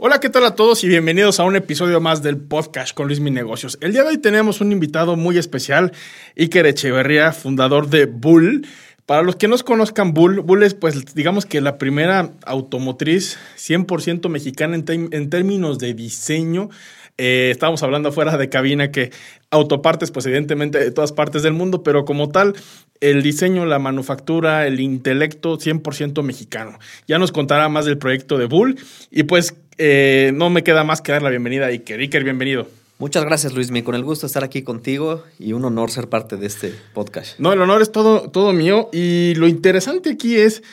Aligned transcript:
Hola, 0.00 0.20
¿qué 0.20 0.28
tal 0.28 0.44
a 0.44 0.54
todos 0.54 0.84
y 0.84 0.88
bienvenidos 0.88 1.40
a 1.40 1.42
un 1.42 1.56
episodio 1.56 2.00
más 2.00 2.22
del 2.22 2.36
podcast 2.36 2.94
con 2.94 3.08
Luis 3.08 3.18
Mi 3.18 3.32
Negocios? 3.32 3.78
El 3.80 3.90
día 3.90 4.04
de 4.04 4.10
hoy 4.10 4.18
tenemos 4.18 4.60
un 4.60 4.70
invitado 4.70 5.16
muy 5.16 5.38
especial, 5.38 5.90
Iker 6.38 6.66
Echeverría, 6.66 7.32
fundador 7.32 7.88
de 7.88 8.06
Bull. 8.06 8.64
Para 9.06 9.22
los 9.22 9.34
que 9.34 9.48
no 9.48 9.58
conozcan 9.58 10.14
Bull, 10.14 10.38
Bull 10.38 10.62
es 10.62 10.74
pues 10.74 11.16
digamos 11.16 11.46
que 11.46 11.60
la 11.60 11.78
primera 11.78 12.30
automotriz 12.46 13.38
100% 13.56 14.28
mexicana 14.28 14.76
en, 14.76 15.08
en, 15.10 15.30
términos 15.30 15.80
de 15.80 15.94
diseño. 15.94 16.70
Eh, 17.18 17.50
estábamos 17.50 17.82
hablando 17.82 18.12
fuera 18.12 18.36
de 18.36 18.48
cabina 18.48 18.90
que 18.92 19.10
autopartes 19.50 20.10
pues 20.10 20.24
evidentemente 20.26 20.78
de 20.78 20.90
todas 20.92 21.12
partes 21.12 21.42
del 21.42 21.52
mundo, 21.52 21.82
pero 21.82 22.04
como 22.04 22.28
tal 22.28 22.54
el 23.00 23.22
diseño, 23.22 23.66
la 23.66 23.78
manufactura, 23.78 24.66
el 24.66 24.80
intelecto 24.80 25.58
100% 25.58 26.22
mexicano. 26.22 26.78
Ya 27.06 27.18
nos 27.18 27.32
contará 27.32 27.68
más 27.68 27.84
del 27.84 27.98
proyecto 27.98 28.38
de 28.38 28.46
Bull 28.46 28.78
y 29.10 29.24
pues 29.24 29.54
eh, 29.78 30.32
no 30.34 30.48
me 30.50 30.62
queda 30.64 30.84
más 30.84 31.02
que 31.02 31.12
dar 31.12 31.22
la 31.22 31.30
bienvenida 31.30 31.66
a 31.66 31.68
Iker. 31.68 32.00
Iker, 32.00 32.24
bienvenido. 32.24 32.66
Muchas 32.98 33.24
gracias, 33.24 33.52
Luismi. 33.52 33.82
Con 33.82 33.94
el 33.94 34.02
gusto 34.02 34.26
de 34.26 34.28
estar 34.28 34.42
aquí 34.42 34.62
contigo 34.62 35.22
y 35.38 35.52
un 35.52 35.64
honor 35.64 35.92
ser 35.92 36.08
parte 36.08 36.36
de 36.36 36.46
este 36.46 36.74
podcast. 36.94 37.38
No, 37.38 37.52
el 37.52 37.60
honor 37.60 37.80
es 37.80 37.92
todo, 37.92 38.28
todo 38.30 38.52
mío. 38.52 38.90
Y 38.92 39.34
lo 39.36 39.46
interesante 39.46 40.10
aquí 40.10 40.36
es, 40.36 40.64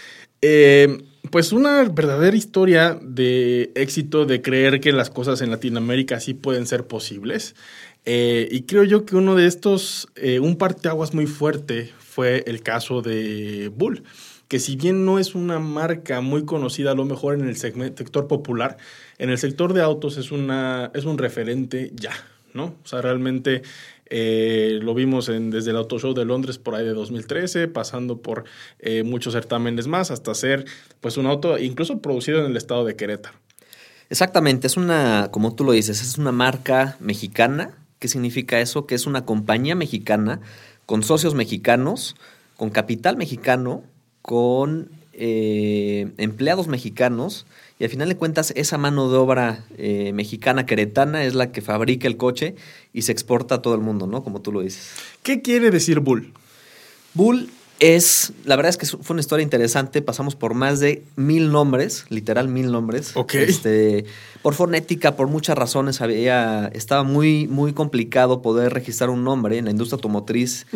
eh, 0.42 1.04
pues, 1.32 1.52
una 1.52 1.84
verdadera 1.84 2.36
historia 2.36 3.00
de 3.02 3.72
éxito, 3.76 4.26
de 4.26 4.42
creer 4.42 4.80
que 4.80 4.92
las 4.92 5.10
cosas 5.10 5.42
en 5.42 5.52
Latinoamérica 5.52 6.20
sí 6.20 6.34
pueden 6.34 6.66
ser 6.66 6.88
posibles. 6.88 7.56
Eh, 8.06 8.48
y 8.52 8.64
creo 8.64 8.84
yo 8.84 9.06
que 9.06 9.16
uno 9.16 9.36
de 9.36 9.48
estos, 9.48 10.08
eh, 10.16 10.40
un 10.40 10.58
parteaguas 10.58 11.14
muy 11.14 11.26
fuerte 11.26 11.92
fue 11.98 12.44
el 12.46 12.62
caso 12.62 13.02
de 13.02 13.72
Bull 13.76 14.04
que 14.48 14.60
si 14.60 14.76
bien 14.76 15.06
no 15.06 15.20
es 15.20 15.36
una 15.36 15.60
marca 15.60 16.22
muy 16.22 16.46
conocida 16.46 16.92
a 16.92 16.96
lo 16.96 17.06
mejor 17.06 17.36
en 17.36 17.48
el 17.48 17.58
sector 17.58 18.28
popular, 18.28 18.78
en 19.18 19.30
el 19.30 19.38
sector 19.38 19.74
de 19.74 19.82
autos 19.82 20.18
es, 20.18 20.32
una, 20.32 20.92
es 20.94 21.06
un 21.06 21.18
referente 21.18 21.92
ya, 21.96 22.14
¿no? 22.54 22.76
O 22.84 22.88
sea, 22.88 23.02
realmente 23.02 23.64
eh, 24.08 24.80
lo 24.82 24.94
vimos 24.94 25.30
en, 25.30 25.50
desde 25.50 25.72
el 25.72 25.78
Auto 25.78 25.98
Show 25.98 26.14
de 26.14 26.26
Londres 26.26 26.58
por 26.58 26.76
ahí 26.76 26.86
de 26.86 26.94
2013, 26.94 27.68
pasando 27.68 28.22
por 28.22 28.46
eh, 28.80 29.04
muchos 29.04 29.34
certámenes 29.34 29.88
más, 29.88 30.12
hasta 30.12 30.34
ser 30.36 30.66
pues 31.02 31.18
un 31.18 31.26
auto 31.26 31.58
incluso 31.58 32.00
producido 32.00 32.40
en 32.40 32.52
el 32.52 32.58
estado 32.58 32.86
de 32.86 32.96
Querétaro. 32.96 33.36
Exactamente, 34.10 34.68
es 34.68 34.78
una, 34.78 35.30
como 35.32 35.56
tú 35.56 35.64
lo 35.64 35.72
dices, 35.72 36.02
es 36.02 36.18
una 36.18 36.32
marca 36.32 36.98
mexicana. 37.00 37.72
¿Qué 37.98 38.08
significa 38.08 38.60
eso? 38.60 38.86
Que 38.86 38.94
es 38.94 39.08
una 39.08 39.26
compañía 39.26 39.76
mexicana 39.76 40.42
con 40.86 41.02
socios 41.02 41.34
mexicanos, 41.34 42.16
con 42.56 42.70
capital 42.70 43.18
mexicano, 43.18 43.84
con 44.22 44.90
eh, 45.14 46.12
empleados 46.18 46.68
mexicanos 46.68 47.48
y 47.78 47.84
al 47.84 47.90
final 47.90 48.08
de 48.08 48.16
cuentas 48.16 48.54
esa 48.56 48.78
mano 48.78 49.10
de 49.10 49.18
obra 49.18 49.66
eh, 49.78 50.14
mexicana 50.14 50.66
queretana 50.66 51.26
es 51.26 51.36
la 51.36 51.52
que 51.52 51.62
fabrica 51.62 52.08
el 52.08 52.16
coche 52.16 52.56
y 52.94 53.02
se 53.02 53.12
exporta 53.12 53.56
a 53.56 53.62
todo 53.62 53.76
el 53.76 53.82
mundo, 53.82 54.08
¿no? 54.08 54.24
Como 54.24 54.42
tú 54.42 54.52
lo 54.54 54.62
dices. 54.62 54.92
¿Qué 55.24 55.42
quiere 55.42 55.72
decir 55.72 56.00
Bull? 56.00 56.34
Bull 57.14 57.50
es, 57.80 58.34
la 58.46 58.56
verdad 58.56 58.70
es 58.70 58.78
que 58.78 58.86
fue 58.86 59.14
una 59.14 59.22
historia 59.22 59.44
interesante. 59.44 60.02
Pasamos 60.02 60.36
por 60.36 60.54
más 60.54 60.80
de 60.80 61.04
mil 61.16 61.52
nombres, 61.52 62.06
literal 62.10 62.48
mil 62.48 62.72
nombres. 62.72 63.12
Ok. 63.16 63.36
Este, 63.36 64.06
por 64.42 64.54
fonética, 64.54 65.16
por 65.16 65.28
muchas 65.28 65.58
razones, 65.58 66.02
había, 66.02 66.68
estaba 66.74 67.04
muy, 67.04 67.48
muy 67.48 67.74
complicado 67.74 68.42
poder 68.42 68.74
registrar 68.74 69.10
un 69.10 69.24
nombre 69.24 69.58
en 69.58 69.66
la 69.66 69.72
industria 69.72 69.96
automotriz. 69.96 70.68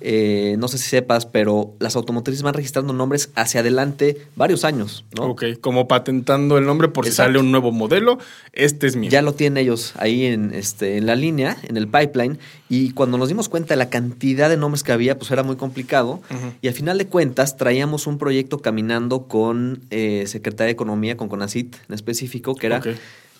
Eh, 0.00 0.56
no 0.58 0.66
sé 0.68 0.78
si 0.78 0.88
sepas, 0.88 1.26
pero 1.26 1.74
las 1.78 1.94
automotrices 1.94 2.42
van 2.42 2.54
registrando 2.54 2.92
nombres 2.92 3.30
hacia 3.34 3.60
adelante 3.60 4.16
varios 4.34 4.64
años, 4.64 5.04
¿no? 5.16 5.24
Ok, 5.24 5.44
como 5.60 5.88
patentando 5.88 6.58
el 6.58 6.64
nombre 6.64 6.88
por 6.88 7.04
si 7.04 7.12
sale 7.12 7.38
un 7.38 7.50
nuevo 7.50 7.70
modelo, 7.70 8.18
este 8.52 8.86
es 8.86 8.96
mío. 8.96 9.10
Ya 9.10 9.22
lo 9.22 9.34
tienen 9.34 9.62
ellos 9.62 9.92
ahí 9.96 10.24
en, 10.24 10.54
este, 10.54 10.96
en 10.96 11.06
la 11.06 11.14
línea, 11.14 11.56
en 11.62 11.76
el 11.76 11.86
pipeline. 11.86 12.38
Y 12.68 12.90
cuando 12.92 13.16
nos 13.16 13.28
dimos 13.28 13.48
cuenta 13.48 13.74
de 13.74 13.78
la 13.78 13.88
cantidad 13.88 14.50
de 14.50 14.56
nombres 14.56 14.82
que 14.82 14.92
había, 14.92 15.18
pues 15.18 15.30
era 15.30 15.42
muy 15.42 15.56
complicado. 15.56 16.20
Y 16.60 16.68
al 16.68 16.74
final 16.74 16.98
de 16.98 17.06
cuentas 17.06 17.56
traíamos 17.56 18.06
un 18.06 18.18
proyecto 18.18 18.58
caminando 18.58 19.26
con 19.26 19.80
eh, 19.90 20.24
Secretaría 20.26 20.66
de 20.66 20.72
Economía, 20.72 21.16
con 21.16 21.28
CONACIT 21.28 21.76
en 21.88 21.94
específico, 21.94 22.54
que 22.54 22.66
era 22.66 22.82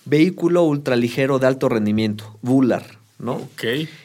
vehículo 0.07 0.63
ultraligero 0.63 1.39
de 1.39 1.47
alto 1.47 1.69
rendimiento, 1.69 2.39
VULAR, 2.41 2.99
¿no? 3.19 3.35
Ok. 3.35 3.65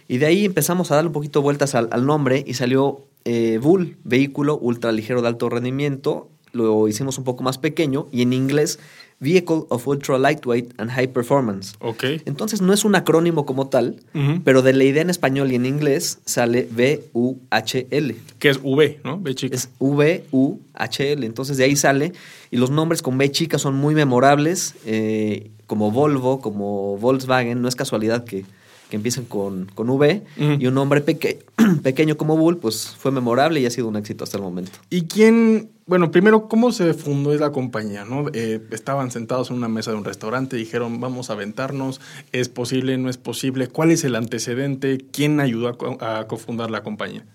Y 0.10 0.18
de 0.18 0.26
ahí 0.26 0.44
empezamos 0.44 0.92
a 0.92 0.96
darle 0.96 1.08
un 1.08 1.14
poquito 1.14 1.42
vueltas 1.42 1.76
al, 1.76 2.06
nombre 2.06 2.44
y 2.46 2.56
salió 2.56 3.08
eh, 3.24 3.60
VUL, 3.62 3.96
vehículo 4.04 4.58
ultraligero 4.58 5.22
de 5.22 5.30
alto 5.30 5.50
rendimiento. 5.50 6.30
Lo 6.52 6.88
hicimos 6.90 7.18
un 7.18 7.24
poco 7.24 7.44
más 7.44 7.58
pequeño 7.58 8.08
y 8.12 8.22
en 8.22 8.34
inglés 8.34 8.80
Vehicle 9.24 9.64
of 9.70 9.88
Ultra 9.88 10.20
Lightweight 10.20 10.74
and 10.78 10.92
High 10.92 11.08
Performance. 11.08 11.76
Ok. 11.80 12.04
Entonces 12.26 12.62
no 12.62 12.74
es 12.74 12.84
un 12.84 12.96
acrónimo 12.96 13.46
como 13.46 13.70
tal, 13.70 13.96
pero 14.44 14.62
de 14.62 14.74
la 14.74 14.84
idea 14.84 15.02
en 15.02 15.10
español 15.10 15.52
y 15.52 15.56
en 15.56 15.66
inglés 15.66 16.20
sale 16.26 16.68
V-U-H-L. 16.76 18.16
Que 18.40 18.50
es 18.50 18.60
V, 18.62 19.00
¿no? 19.04 19.18
V 19.18 19.36
chica. 19.36 19.56
Es 19.56 19.70
V-U-H-L. 19.80 21.26
Entonces 21.26 21.58
de 21.58 21.64
ahí 21.64 21.76
sale. 21.76 22.12
Y 22.52 22.58
los 22.58 22.70
nombres 22.70 23.02
con 23.02 23.16
V 23.16 23.32
chica 23.32 23.58
son 23.58 23.76
muy 23.76 23.96
memorables, 23.96 24.76
eh, 24.86 25.52
como 25.66 25.92
Volvo, 25.92 26.42
como 26.42 26.98
Volkswagen. 26.98 27.62
No 27.62 27.68
es 27.68 27.76
casualidad 27.76 28.26
que, 28.26 28.46
que 28.94 28.98
empiecen 28.98 29.26
con, 29.26 29.66
con 29.74 29.90
V. 29.90 30.22
Y 30.38 30.68
un 30.68 30.76
nombre 30.76 31.02
pequeño 31.82 32.16
como 32.16 32.38
Bull, 32.38 32.58
pues 32.58 32.96
fue 32.96 33.12
memorable 33.12 33.60
y 33.60 33.66
ha 33.66 33.72
sido 33.72 33.88
un 33.88 33.96
éxito 33.96 34.24
hasta 34.24 34.38
el 34.38 34.44
momento. 34.44 34.72
¿Y 34.92 35.06
quién 35.08 35.72
bueno, 35.88 36.12
primero, 36.12 36.48
¿cómo 36.48 36.72
se 36.72 36.94
fundó 36.94 37.34
la 37.34 37.52
compañía? 37.52 38.06
¿no? 38.06 38.28
Eh, 38.34 38.62
estaban 38.70 39.10
sentados 39.10 39.50
en 39.50 39.56
una 39.58 39.68
mesa 39.68 39.90
de 39.90 39.98
un 39.98 40.06
restaurante, 40.06 40.58
dijeron, 40.58 41.02
vamos 41.02 41.32
a 41.32 41.34
aventarnos, 41.34 42.02
¿es 42.34 42.50
posible, 42.50 43.00
no 43.00 43.10
es 43.10 43.18
posible? 43.18 43.68
¿Cuál 43.68 43.90
es 43.90 44.04
el 44.04 44.16
antecedente? 44.16 45.00
¿Quién 45.12 45.40
ayudó 45.40 45.76
a, 46.00 46.28
cofundar 46.28 46.70
la 46.70 46.84
compañía? 46.84 47.26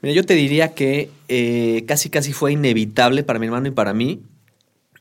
Mira, 0.00 0.14
yo 0.14 0.22
te 0.22 0.34
diría 0.34 0.74
que 0.74 1.10
eh, 1.26 1.84
casi 1.88 2.08
casi 2.08 2.32
fue 2.32 2.52
inevitable 2.52 3.24
para 3.24 3.40
mi 3.40 3.46
hermano 3.46 3.66
y 3.66 3.72
para 3.72 3.92
mí. 3.92 4.22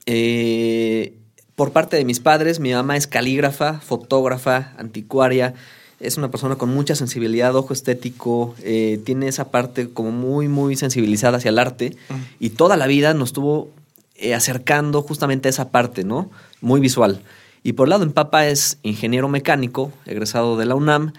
Eh, 0.07 1.13
por 1.57 1.71
parte 1.71 1.97
de 1.97 2.05
mis 2.05 2.19
padres, 2.19 2.59
mi 2.59 2.71
mamá 2.71 2.97
es 2.97 3.07
calígrafa, 3.07 3.79
fotógrafa, 3.79 4.73
anticuaria, 4.77 5.55
es 5.99 6.15
una 6.15 6.29
persona 6.29 6.55
con 6.55 6.69
mucha 6.69 6.93
sensibilidad, 6.93 7.55
ojo 7.55 7.73
estético, 7.73 8.53
eh, 8.61 9.01
tiene 9.03 9.27
esa 9.27 9.49
parte 9.49 9.89
como 9.89 10.11
muy, 10.11 10.49
muy 10.49 10.75
sensibilizada 10.75 11.37
hacia 11.37 11.49
el 11.49 11.57
arte 11.57 11.97
y 12.39 12.51
toda 12.51 12.77
la 12.77 12.85
vida 12.85 13.15
nos 13.15 13.29
estuvo 13.29 13.71
eh, 14.17 14.35
acercando 14.35 15.01
justamente 15.01 15.47
a 15.47 15.49
esa 15.49 15.71
parte, 15.71 16.03
¿no? 16.03 16.29
Muy 16.61 16.79
visual. 16.79 17.23
Y 17.63 17.73
por 17.73 17.87
el 17.87 17.89
lado, 17.89 18.05
mi 18.05 18.13
papá 18.13 18.45
es 18.45 18.77
ingeniero 18.83 19.27
mecánico, 19.27 19.91
egresado 20.05 20.57
de 20.57 20.67
la 20.67 20.75
UNAM, 20.75 21.13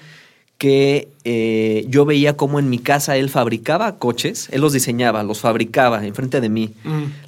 que 0.56 1.08
eh, 1.24 1.84
yo 1.88 2.04
veía 2.04 2.36
cómo 2.36 2.60
en 2.60 2.70
mi 2.70 2.78
casa 2.78 3.16
él 3.16 3.28
fabricaba 3.28 3.96
coches, 3.96 4.46
él 4.52 4.60
los 4.60 4.72
diseñaba, 4.72 5.24
los 5.24 5.40
fabricaba 5.40 6.06
enfrente 6.06 6.40
de 6.40 6.48
mí, 6.48 6.74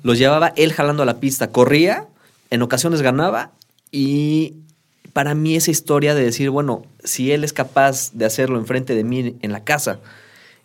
los 0.05 0.17
llevaba 0.17 0.53
él 0.55 0.73
jalando 0.73 1.03
a 1.03 1.07
la 1.07 1.19
pista, 1.19 1.51
corría, 1.51 2.07
en 2.51 2.63
ocasiones 2.63 3.03
ganaba 3.03 3.53
y 3.91 4.55
para 5.13 5.35
mí 5.35 5.57
esa 5.57 5.71
historia 5.71 6.15
de 6.15 6.25
decir, 6.25 6.51
bueno, 6.51 6.83
si 7.03 7.33
él 7.33 7.45
es 7.45 7.53
capaz 7.53 8.13
de 8.13 8.25
hacerlo 8.25 8.59
enfrente 8.59 8.95
de 8.95 9.05
mí 9.05 9.37
en 9.41 9.53
la 9.53 9.65
casa 9.65 9.99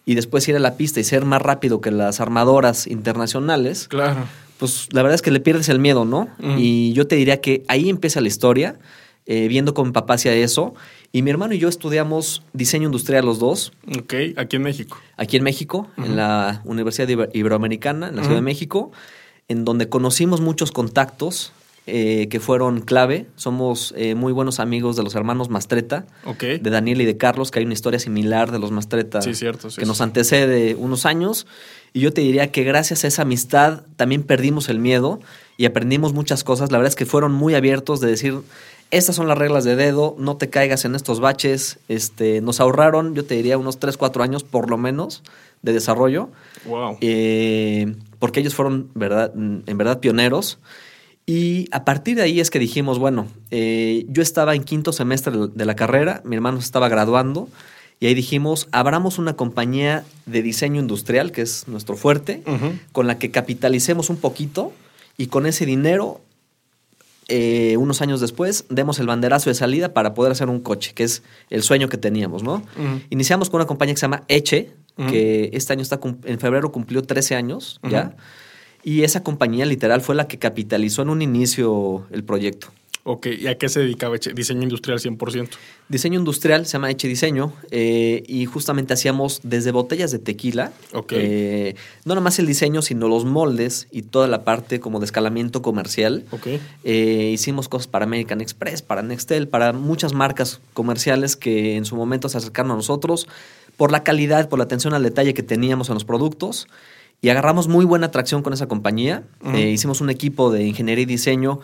y 0.06 0.16
después 0.16 0.48
ir 0.48 0.56
a 0.56 0.60
la 0.60 0.76
pista 0.76 1.00
y 1.00 1.04
ser 1.04 1.26
más 1.26 1.42
rápido 1.42 1.82
que 1.82 1.92
las 1.92 2.20
armadoras 2.20 2.88
internacionales, 2.88 3.88
claro. 3.88 4.28
pues 4.58 4.88
la 4.92 5.02
verdad 5.02 5.16
es 5.16 5.22
que 5.22 5.32
le 5.32 5.40
pierdes 5.40 5.70
el 5.70 5.80
miedo, 5.80 6.06
¿no? 6.06 6.30
Y 6.58 6.94
yo 6.94 7.08
te 7.08 7.16
diría 7.16 7.42
que 7.42 7.64
ahí 7.68 7.90
empieza 7.90 8.22
la 8.22 8.28
historia, 8.28 8.78
eh, 9.26 9.48
viendo 9.48 9.74
con 9.74 9.88
mi 9.88 9.94
papá 9.94 10.14
hacia 10.14 10.34
eso. 10.34 10.76
Y 11.12 11.24
mi 11.24 11.32
hermano 11.32 11.54
y 11.54 11.60
yo 11.60 11.70
estudiamos 11.70 12.44
diseño 12.54 12.86
industrial 12.86 13.26
los 13.26 13.40
dos. 13.40 13.72
Ok, 13.98 14.14
aquí 14.38 14.58
en 14.58 14.62
México. 14.62 14.98
Aquí 15.18 15.38
en 15.38 15.44
México, 15.44 15.88
en 15.98 16.18
la 16.18 16.62
Universidad 16.66 17.08
Iberoamericana, 17.34 18.10
en 18.10 18.18
la 18.18 18.22
Ciudad 18.22 18.38
de 18.38 18.44
México, 18.44 18.92
en 19.48 19.66
donde 19.66 19.90
conocimos 19.90 20.42
muchos 20.42 20.72
contactos 20.72 21.54
eh, 21.88 22.28
que 22.30 22.40
fueron 22.40 22.82
clave. 22.82 23.28
Somos 23.36 23.94
eh, 23.96 24.16
muy 24.16 24.34
buenos 24.34 24.60
amigos 24.60 24.96
de 24.96 25.04
los 25.04 25.14
hermanos 25.14 25.50
Mastreta, 25.50 26.08
de 26.40 26.58
Daniel 26.58 27.02
y 27.02 27.06
de 27.06 27.16
Carlos, 27.18 27.52
que 27.52 27.60
hay 27.60 27.66
una 27.66 27.76
historia 27.76 28.00
similar 28.00 28.52
de 28.52 28.58
los 28.58 28.72
Mastreta 28.72 29.22
cierto, 29.22 29.68
que 29.70 29.86
nos 29.86 30.02
antecede 30.02 30.74
unos 30.74 31.06
años. 31.06 31.46
Y 31.94 32.00
yo 32.00 32.12
te 32.12 32.22
diría 32.22 32.52
que 32.52 32.64
gracias 32.64 33.04
a 33.04 33.08
esa 33.08 33.22
amistad 33.22 33.84
también 33.98 34.24
perdimos 34.24 34.68
el 34.70 34.80
miedo 34.80 35.20
y 35.58 35.66
aprendimos 35.66 36.14
muchas 36.14 36.44
cosas. 36.44 36.72
La 36.72 36.80
verdad 36.80 36.90
es 36.90 36.96
que 36.96 37.06
fueron 37.06 37.34
muy 37.34 37.54
abiertos 37.54 38.02
de 38.02 38.08
decir, 38.08 38.34
estas 38.90 39.16
son 39.16 39.28
las 39.28 39.38
reglas 39.38 39.64
de 39.64 39.76
dedo, 39.76 40.16
no 40.18 40.38
te 40.38 40.50
caigas 40.50 40.86
en 40.86 40.96
estos 40.96 41.20
baches. 41.20 41.78
Este, 41.88 42.42
nos 42.42 42.60
ahorraron, 42.60 43.14
yo 43.14 43.26
te 43.26 43.36
diría, 43.36 43.60
unos 43.60 43.80
3, 43.80 43.96
4 43.96 44.24
años 44.24 44.44
por 44.44 44.72
lo 44.72 44.78
menos 44.78 45.22
de 45.62 45.72
desarrollo. 45.74 46.30
Wow. 46.66 46.98
Eh, 47.02 47.96
porque 48.18 48.40
ellos 48.40 48.56
fueron 48.56 48.90
verdad, 48.96 49.32
en 49.36 49.78
verdad 49.78 50.00
pioneros. 50.00 50.58
Y 51.26 51.68
a 51.72 51.86
partir 51.86 52.18
de 52.18 52.24
ahí 52.24 52.40
es 52.40 52.52
que 52.52 52.60
dijimos, 52.60 53.00
bueno, 53.00 53.28
eh, 53.50 54.06
yo 54.10 54.22
estaba 54.22 54.54
en 54.54 54.64
quinto 54.64 54.92
semestre 54.92 55.34
de 55.54 55.66
la 55.66 55.76
carrera, 55.76 56.22
mi 56.24 56.36
hermano 56.36 56.60
estaba 56.60 56.88
graduando, 56.88 57.50
y 58.00 58.06
ahí 58.08 58.14
dijimos, 58.14 58.68
abramos 58.72 59.18
una 59.18 59.36
compañía 59.36 60.04
de 60.26 60.44
diseño 60.44 60.82
industrial, 60.82 61.32
que 61.32 61.42
es 61.42 61.68
nuestro 61.68 61.96
fuerte, 61.96 62.44
con 62.92 63.08
la 63.08 63.18
que 63.18 63.32
capitalicemos 63.32 64.10
un 64.10 64.18
poquito 64.18 64.74
y 65.18 65.28
con 65.28 65.46
ese 65.46 65.66
dinero, 65.66 66.22
eh, 67.28 67.78
unos 67.78 68.02
años 68.02 68.20
después, 68.20 68.66
demos 68.70 69.00
el 69.00 69.08
banderazo 69.08 69.50
de 69.50 69.56
salida 69.56 69.94
para 69.94 70.14
poder 70.14 70.32
hacer 70.34 70.50
un 70.50 70.60
coche, 70.60 70.94
que 70.94 71.06
es 71.06 71.24
el 71.50 71.64
sueño 71.64 71.90
que 71.90 71.98
teníamos, 71.98 72.44
¿no? 72.44 72.64
Iniciamos 73.10 73.50
con 73.50 73.62
una 73.62 73.68
compañía 73.68 73.96
que 73.96 74.00
se 74.00 74.04
llama 74.04 74.24
Eche, 74.28 74.74
que 75.10 75.50
este 75.54 75.74
año 75.74 75.82
está, 75.82 76.00
en 76.04 76.40
febrero 76.40 76.72
cumplió 76.72 77.02
13 77.02 77.36
años 77.36 77.80
ya. 77.90 78.16
Y 78.86 79.04
esa 79.04 79.24
compañía 79.24 79.66
literal 79.66 80.02
fue 80.02 80.14
la 80.14 80.28
que 80.28 80.38
capitalizó 80.38 81.02
en 81.02 81.10
un 81.10 81.24
inicio 81.24 82.06
el 82.12 82.24
proyecto. 82.24 82.68
Ok, 83.08 83.28
¿y 83.40 83.48
a 83.48 83.58
qué 83.58 83.68
se 83.68 83.80
dedicaba 83.80 84.16
Eche? 84.16 84.34
Diseño 84.34 84.62
industrial 84.64 85.00
100%. 85.00 85.50
Diseño 85.90 86.20
industrial, 86.20 86.66
se 86.68 86.74
llama 86.74 86.90
Eche 86.92 87.08
Diseño, 87.08 87.52
eh, 87.72 88.24
y 88.28 88.46
justamente 88.46 88.94
hacíamos 88.94 89.42
desde 89.44 89.72
botellas 89.72 90.12
de 90.12 90.20
tequila, 90.20 90.72
Ok. 90.94 91.14
eh, 91.16 91.76
no 92.04 92.16
nomás 92.16 92.38
el 92.38 92.46
diseño, 92.46 92.84
sino 92.84 93.08
los 93.08 93.26
moldes 93.26 93.88
y 93.92 94.04
toda 94.04 94.28
la 94.28 94.44
parte 94.44 94.80
como 94.80 95.00
de 95.00 95.06
escalamiento 95.06 95.64
comercial. 95.64 96.24
Ok. 96.32 96.48
Eh, 96.84 97.32
hicimos 97.34 97.70
cosas 97.70 97.88
para 97.88 98.06
American 98.06 98.40
Express, 98.42 98.84
para 98.84 99.02
Nextel, 99.02 99.48
para 99.48 99.74
muchas 99.74 100.14
marcas 100.14 100.60
comerciales 100.74 101.36
que 101.36 101.76
en 101.76 101.86
su 101.86 101.96
momento 101.96 102.30
se 102.30 102.38
acercaron 102.38 102.72
a 102.72 102.76
nosotros 102.76 103.28
por 103.78 103.92
la 103.92 104.04
calidad, 104.04 104.48
por 104.50 104.58
la 104.60 104.66
atención 104.66 104.94
al 104.94 105.04
detalle 105.04 105.34
que 105.34 105.44
teníamos 105.44 105.90
en 105.90 105.96
los 105.96 106.06
productos. 106.06 106.68
Y 107.22 107.30
agarramos 107.30 107.68
muy 107.68 107.86
buena 107.86 108.08
atracción 108.08 108.44
con 108.44 108.54
esa 108.54 108.68
compañía. 108.68 109.24
Eh, 109.54 109.70
hicimos 109.70 110.02
un 110.02 110.10
equipo 110.10 110.52
de 110.52 110.64
ingeniería 110.64 111.04
y 111.04 111.06
diseño, 111.06 111.60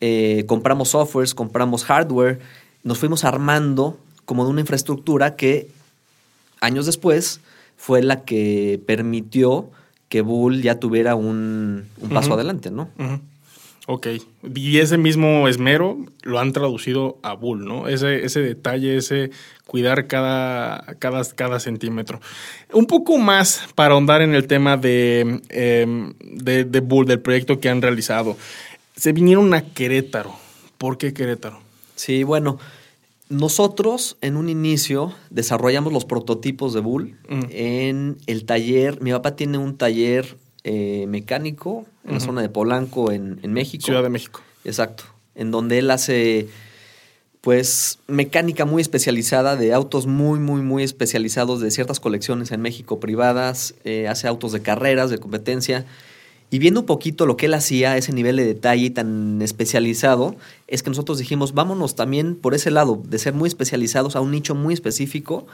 eh, 0.00 0.44
compramos 0.46 0.90
softwares, 0.90 1.34
compramos 1.34 1.84
hardware, 1.84 2.40
nos 2.82 2.98
fuimos 2.98 3.24
armando 3.24 3.98
como 4.24 4.44
de 4.44 4.50
una 4.50 4.60
infraestructura 4.60 5.36
que 5.36 5.68
años 6.60 6.86
después 6.86 7.40
fue 7.76 8.02
la 8.02 8.24
que 8.24 8.80
permitió 8.86 9.70
que 10.08 10.22
Bull 10.22 10.62
ya 10.62 10.78
tuviera 10.80 11.14
un, 11.14 11.86
un 12.00 12.08
paso 12.10 12.34
adelante, 12.34 12.70
¿no? 12.70 12.88
Ok. 13.86 14.08
Y 14.54 14.78
ese 14.78 14.98
mismo 14.98 15.46
esmero 15.46 15.96
lo 16.22 16.40
han 16.40 16.52
traducido 16.52 17.18
a 17.22 17.34
Bull, 17.34 17.64
¿no? 17.64 17.86
Ese, 17.86 18.24
ese 18.24 18.40
detalle, 18.40 18.96
ese 18.96 19.30
cuidar 19.64 20.08
cada, 20.08 20.96
cada, 20.98 21.24
cada 21.24 21.60
centímetro. 21.60 22.20
Un 22.72 22.86
poco 22.86 23.16
más 23.18 23.62
para 23.76 23.94
ahondar 23.94 24.22
en 24.22 24.34
el 24.34 24.46
tema 24.48 24.76
de, 24.76 25.40
em, 25.50 26.14
de, 26.20 26.64
de 26.64 26.80
Bull, 26.80 27.06
del 27.06 27.20
proyecto 27.20 27.60
que 27.60 27.68
han 27.68 27.80
realizado. 27.80 28.36
Se 28.96 29.12
vinieron 29.12 29.54
a 29.54 29.62
Querétaro. 29.62 30.34
¿Por 30.78 30.98
qué 30.98 31.12
Querétaro? 31.14 31.60
Sí, 31.94 32.24
bueno, 32.24 32.58
nosotros 33.28 34.16
en 34.20 34.36
un 34.36 34.48
inicio 34.48 35.12
desarrollamos 35.30 35.92
los 35.92 36.04
prototipos 36.04 36.74
de 36.74 36.80
Bull 36.80 37.16
Mm. 37.28 37.40
en 37.50 38.16
el 38.26 38.44
taller. 38.46 39.00
Mi 39.00 39.12
papá 39.12 39.36
tiene 39.36 39.58
un 39.58 39.76
taller 39.76 40.36
eh, 40.68 41.06
mecánico 41.06 41.86
en 42.04 42.14
la 42.14 42.18
zona 42.18 42.42
de 42.42 42.48
Polanco, 42.48 43.12
en, 43.12 43.38
en 43.44 43.52
México. 43.52 43.84
Ciudad 43.84 44.02
de 44.02 44.08
México. 44.08 44.42
Exacto. 44.64 45.04
En 45.36 45.52
donde 45.52 45.78
él 45.78 45.88
hace, 45.92 46.48
pues, 47.40 48.00
mecánica 48.08 48.64
muy 48.64 48.82
especializada 48.82 49.54
de 49.54 49.72
autos 49.72 50.08
muy, 50.08 50.40
muy, 50.40 50.62
muy 50.62 50.82
especializados 50.82 51.60
de 51.60 51.70
ciertas 51.70 52.00
colecciones 52.00 52.50
en 52.50 52.62
México 52.62 52.98
privadas. 52.98 53.76
eh, 53.84 54.08
hace 54.08 54.26
autos 54.26 54.50
de 54.50 54.60
carreras, 54.60 55.08
de 55.08 55.18
competencia. 55.18 55.84
Y 56.50 56.58
viendo 56.58 56.80
un 56.80 56.86
poquito 56.86 57.26
lo 57.26 57.36
que 57.36 57.46
él 57.46 57.54
hacía, 57.54 57.96
ese 57.96 58.12
nivel 58.12 58.34
de 58.34 58.44
detalle 58.44 58.90
tan 58.90 59.40
especializado, 59.42 60.34
es 60.66 60.82
que 60.82 60.90
nosotros 60.90 61.18
dijimos, 61.18 61.54
vámonos 61.54 61.94
también 61.94 62.34
por 62.34 62.54
ese 62.54 62.72
lado, 62.72 63.00
de 63.04 63.20
ser 63.20 63.34
muy 63.34 63.46
especializados 63.46 64.16
a 64.16 64.20
un 64.20 64.32
nicho 64.32 64.56
muy 64.56 64.74
específico 64.74 65.46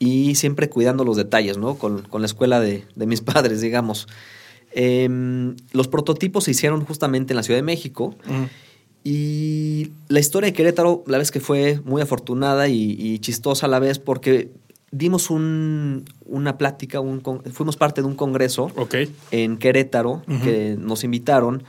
y 0.00 0.34
siempre 0.34 0.68
cuidando 0.68 1.04
los 1.04 1.16
detalles, 1.16 1.56
¿no? 1.56 1.76
Con, 1.76 2.02
con 2.02 2.20
la 2.20 2.26
escuela 2.26 2.58
de, 2.58 2.84
de 2.96 3.06
mis 3.06 3.20
padres, 3.20 3.60
digamos. 3.60 4.08
Em, 4.72 5.56
los 5.72 5.88
prototipos 5.88 6.44
se 6.44 6.52
hicieron 6.52 6.84
justamente 6.84 7.32
en 7.32 7.36
la 7.36 7.42
Ciudad 7.42 7.58
de 7.58 7.62
México. 7.64 8.14
Y 9.02 9.92
la 10.08 10.20
historia 10.20 10.48
de 10.48 10.52
Querétaro, 10.52 11.02
la 11.06 11.18
es 11.18 11.30
que 11.30 11.40
fue 11.40 11.80
muy 11.84 12.02
afortunada 12.02 12.68
y, 12.68 12.92
y 12.98 13.18
chistosa 13.18 13.66
a 13.66 13.68
la 13.68 13.78
vez 13.78 13.98
porque 13.98 14.50
dimos 14.92 15.30
un- 15.30 16.04
una 16.26 16.58
plática, 16.58 17.00
un 17.00 17.20
con- 17.20 17.42
fuimos 17.44 17.76
parte 17.76 18.02
de 18.02 18.06
un 18.08 18.14
congreso 18.14 18.70
en 19.30 19.56
Querétaro 19.56 20.22
que 20.42 20.76
nos 20.78 21.02
invitaron 21.04 21.62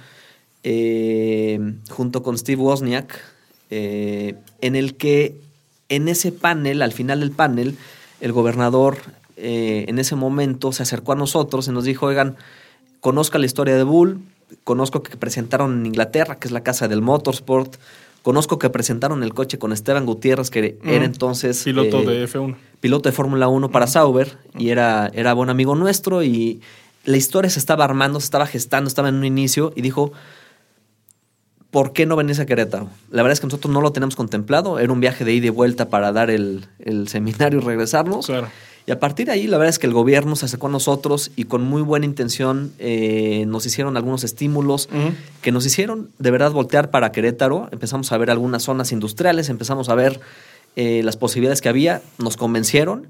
eh, 0.64 1.60
junto 1.90 2.22
con 2.22 2.38
Steve 2.38 2.62
Wozniak, 2.62 3.20
eh, 3.70 4.36
en 4.62 4.76
el 4.76 4.96
que 4.96 5.36
en 5.90 6.08
ese 6.08 6.32
panel, 6.32 6.82
al 6.82 6.92
final 6.92 7.22
del 7.22 7.32
panel, 7.32 7.76
el 8.20 8.32
gobernador 8.32 8.98
eh, 9.38 9.86
en 9.88 9.98
ese 10.00 10.16
momento 10.16 10.72
se 10.72 10.84
acercó 10.84 11.14
a 11.14 11.16
nosotros 11.16 11.68
y 11.68 11.72
nos 11.72 11.86
dijo, 11.86 12.06
oigan, 12.06 12.36
conozca 13.02 13.38
la 13.38 13.46
historia 13.46 13.76
de 13.76 13.84
Bull, 13.84 14.22
conozco 14.64 15.04
que 15.04 15.18
presentaron 15.18 15.80
en 15.80 15.86
Inglaterra, 15.88 16.38
que 16.40 16.48
es 16.48 16.52
la 16.54 16.64
casa 16.64 16.88
del 16.88 17.02
motorsport, 17.02 17.76
conozco 18.22 18.58
que 18.60 18.70
presentaron 18.70 19.24
el 19.24 19.34
coche 19.34 19.58
con 19.60 19.74
Esteban 19.74 20.06
Gutiérrez, 20.06 20.50
que 20.50 20.78
Mm. 20.82 20.90
era 20.90 21.06
entonces... 21.06 21.64
Piloto 21.64 22.00
eh, 22.02 22.06
de 22.06 22.28
F1. 22.28 22.56
piloto 22.80 23.10
de 23.10 23.14
Fórmula 23.14 23.48
1 23.50 23.70
para 23.72 23.88
Sauber 23.88 24.38
y 24.58 24.70
era, 24.70 25.12
era 25.14 25.34
buen 25.34 25.50
amigo 25.50 25.76
nuestro 25.76 26.24
y 26.24 26.62
la 27.04 27.18
historia 27.18 27.50
se 27.50 27.60
estaba 27.60 27.84
armando, 27.84 28.20
se 28.20 28.26
estaba 28.26 28.46
gestando, 28.46 28.88
estaba 28.88 29.10
en 29.10 29.16
un 29.16 29.26
inicio 29.26 29.74
y 29.76 29.82
dijo, 29.82 30.12
¿por 31.72 31.94
qué 31.94 32.06
no 32.06 32.16
venirse 32.16 32.44
a 32.44 32.46
Querétaro? 32.46 32.90
La 33.10 33.24
verdad 33.24 33.34
es 33.34 33.40
que 33.40 33.48
nosotros 33.48 33.74
no 33.74 33.82
lo 33.82 33.92
tenemos 33.92 34.16
contemplado, 34.16 34.78
era 34.78 34.92
un 34.94 35.00
viaje 35.00 35.26
de 35.26 35.34
ida 35.34 35.48
y 35.48 35.50
vuelta 35.50 35.90
para 35.90 36.12
dar 36.12 36.30
el, 36.30 36.66
el 36.80 37.08
seminario 37.08 37.60
y 37.60 37.64
regresarnos. 37.64 38.28
Claro. 38.28 38.50
Y 38.86 38.92
a 38.92 39.00
partir 39.00 39.28
de 39.28 39.34
ahí, 39.34 39.48
la 39.48 39.58
verdad 39.58 39.70
es 39.70 39.80
que 39.80 39.88
el 39.88 39.94
gobierno 39.94 40.36
se 40.36 40.46
acercó 40.46 40.68
a 40.68 40.72
nosotros 40.72 41.32
y 41.36 41.44
con 41.44 41.64
muy 41.64 41.82
buena 41.82 42.06
intención 42.06 42.74
eh, 42.80 43.46
nos 43.48 43.66
hicieron 43.66 43.96
algunos 43.96 44.24
estímulos 44.24 44.90
que 45.42 45.52
nos 45.52 45.66
hicieron 45.66 46.10
de 46.18 46.32
verdad 46.32 46.52
voltear 46.52 46.90
para 46.90 47.12
Querétaro. 47.12 47.70
Empezamos 47.72 48.12
a 48.12 48.18
ver 48.18 48.32
algunas 48.32 48.64
zonas 48.64 48.92
industriales, 48.92 49.50
empezamos 49.50 49.90
a 49.90 49.96
ver 49.96 50.20
eh, 50.78 51.02
las 51.04 51.18
posibilidades 51.18 51.62
que 51.62 51.70
había, 51.70 52.02
nos 52.18 52.38
convencieron. 52.38 53.08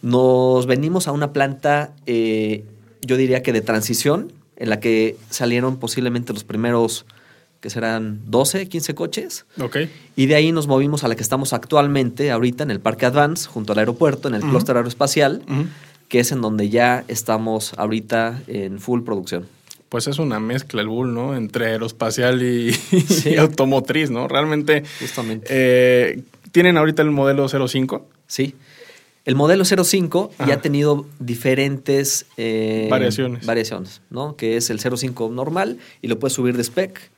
Nos 0.00 0.66
venimos 0.66 1.08
a 1.08 1.12
una 1.12 1.32
planta, 1.32 1.92
eh, 2.06 2.64
yo 3.02 3.16
diría 3.16 3.42
que 3.42 3.52
de 3.52 3.60
transición, 3.60 4.32
en 4.56 4.70
la 4.70 4.78
que 4.78 5.16
salieron 5.28 5.78
posiblemente 5.78 6.32
los 6.32 6.44
primeros, 6.44 7.06
que 7.60 7.70
serán 7.70 8.20
12, 8.26 8.68
15 8.68 8.94
coches. 8.94 9.44
Ok. 9.60 9.76
Y 10.16 10.26
de 10.26 10.34
ahí 10.34 10.50
nos 10.52 10.66
movimos 10.66 11.04
a 11.04 11.08
la 11.08 11.14
que 11.16 11.22
estamos 11.22 11.52
actualmente, 11.52 12.30
ahorita 12.30 12.62
en 12.64 12.70
el 12.70 12.80
Parque 12.80 13.06
Advance, 13.06 13.48
junto 13.48 13.72
al 13.74 13.78
aeropuerto, 13.80 14.28
en 14.28 14.34
el 14.34 14.40
clúster 14.42 14.76
aeroespacial, 14.76 15.42
que 16.08 16.20
es 16.20 16.32
en 16.32 16.40
donde 16.40 16.68
ya 16.70 17.04
estamos 17.08 17.72
ahorita 17.76 18.42
en 18.46 18.80
full 18.80 19.02
producción. 19.02 19.46
Pues 19.90 20.06
es 20.06 20.18
una 20.18 20.38
mezcla 20.40 20.80
el 20.82 20.88
Bull, 20.88 21.12
¿no? 21.12 21.36
Entre 21.36 21.66
aeroespacial 21.66 22.42
y, 22.42 22.72
Sí. 23.08 23.30
y 23.30 23.36
automotriz, 23.36 24.10
¿no? 24.10 24.26
Realmente. 24.28 24.84
Justamente. 25.00 25.46
eh, 25.50 26.22
¿Tienen 26.52 26.76
ahorita 26.76 27.02
el 27.02 27.10
modelo 27.10 27.46
05? 27.48 28.08
Sí. 28.26 28.54
El 29.24 29.34
modelo 29.34 29.64
05 29.64 30.30
ya 30.46 30.54
ha 30.54 30.60
tenido 30.62 31.06
diferentes 31.18 32.26
eh, 32.36 32.86
Variaciones. 32.90 33.44
variaciones, 33.44 34.00
¿no? 34.10 34.34
Que 34.36 34.56
es 34.56 34.70
el 34.70 34.80
05 34.80 35.28
normal 35.30 35.78
y 36.02 36.08
lo 36.08 36.18
puedes 36.18 36.32
subir 36.34 36.56
de 36.56 36.62
spec. 36.64 37.10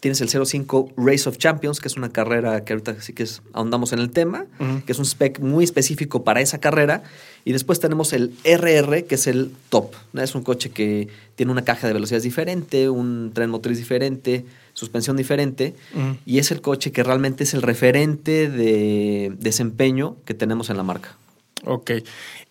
Tienes 0.00 0.20
el 0.22 0.28
05 0.28 0.92
Race 0.96 1.28
of 1.28 1.36
Champions, 1.36 1.78
que 1.78 1.88
es 1.88 1.96
una 1.96 2.08
carrera 2.08 2.64
que 2.64 2.72
ahorita 2.72 3.00
sí 3.02 3.12
que 3.12 3.22
es, 3.22 3.42
ahondamos 3.52 3.92
en 3.92 3.98
el 3.98 4.10
tema, 4.10 4.46
que 4.86 4.92
es 4.92 4.98
un 4.98 5.04
spec 5.04 5.40
muy 5.40 5.62
específico 5.62 6.24
para 6.24 6.40
esa 6.40 6.58
carrera. 6.58 7.02
Y 7.44 7.52
después 7.52 7.80
tenemos 7.80 8.14
el 8.14 8.32
RR, 8.44 9.04
que 9.04 9.14
es 9.14 9.26
el 9.26 9.52
top. 9.68 9.92
Es 10.14 10.34
un 10.34 10.42
coche 10.42 10.70
que 10.70 11.08
tiene 11.34 11.52
una 11.52 11.64
caja 11.64 11.86
de 11.86 11.92
velocidades 11.92 12.22
diferente, 12.22 12.88
un 12.88 13.32
tren 13.34 13.50
motriz 13.50 13.76
diferente, 13.76 14.46
suspensión 14.72 15.18
diferente. 15.18 15.74
Y 16.24 16.38
es 16.38 16.50
el 16.50 16.62
coche 16.62 16.92
que 16.92 17.02
realmente 17.02 17.44
es 17.44 17.52
el 17.52 17.60
referente 17.60 18.48
de 18.48 19.34
desempeño 19.38 20.16
que 20.24 20.32
tenemos 20.32 20.70
en 20.70 20.78
la 20.78 20.82
marca. 20.82 21.16
Ok. 21.66 21.90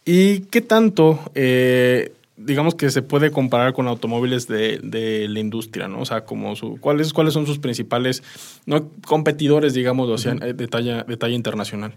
¿Y 0.05 0.41
qué 0.41 0.61
tanto, 0.61 1.19
eh, 1.33 2.13
digamos 2.39 2.73
que 2.75 2.89
se 2.89 3.01
puede 3.01 3.31
comparar 3.31 3.73
con 3.73 3.87
automóviles 3.87 4.47
de, 4.47 4.79
de 4.81 5.27
la 5.27 5.39
industria, 5.39 5.87
¿no? 5.87 6.01
O 6.01 6.05
sea, 6.05 6.25
como 6.25 6.55
su, 6.55 6.77
¿cuáles, 6.79 7.13
cuáles 7.13 7.33
son 7.33 7.45
sus 7.45 7.59
principales 7.59 8.23
no, 8.65 8.89
competidores, 9.05 9.73
digamos, 9.73 10.09
o 10.09 10.17
sea, 10.17 10.33
eh, 10.41 10.53
de, 10.53 10.67
talla, 10.67 11.03
de 11.03 11.17
talla 11.17 11.35
internacional? 11.35 11.95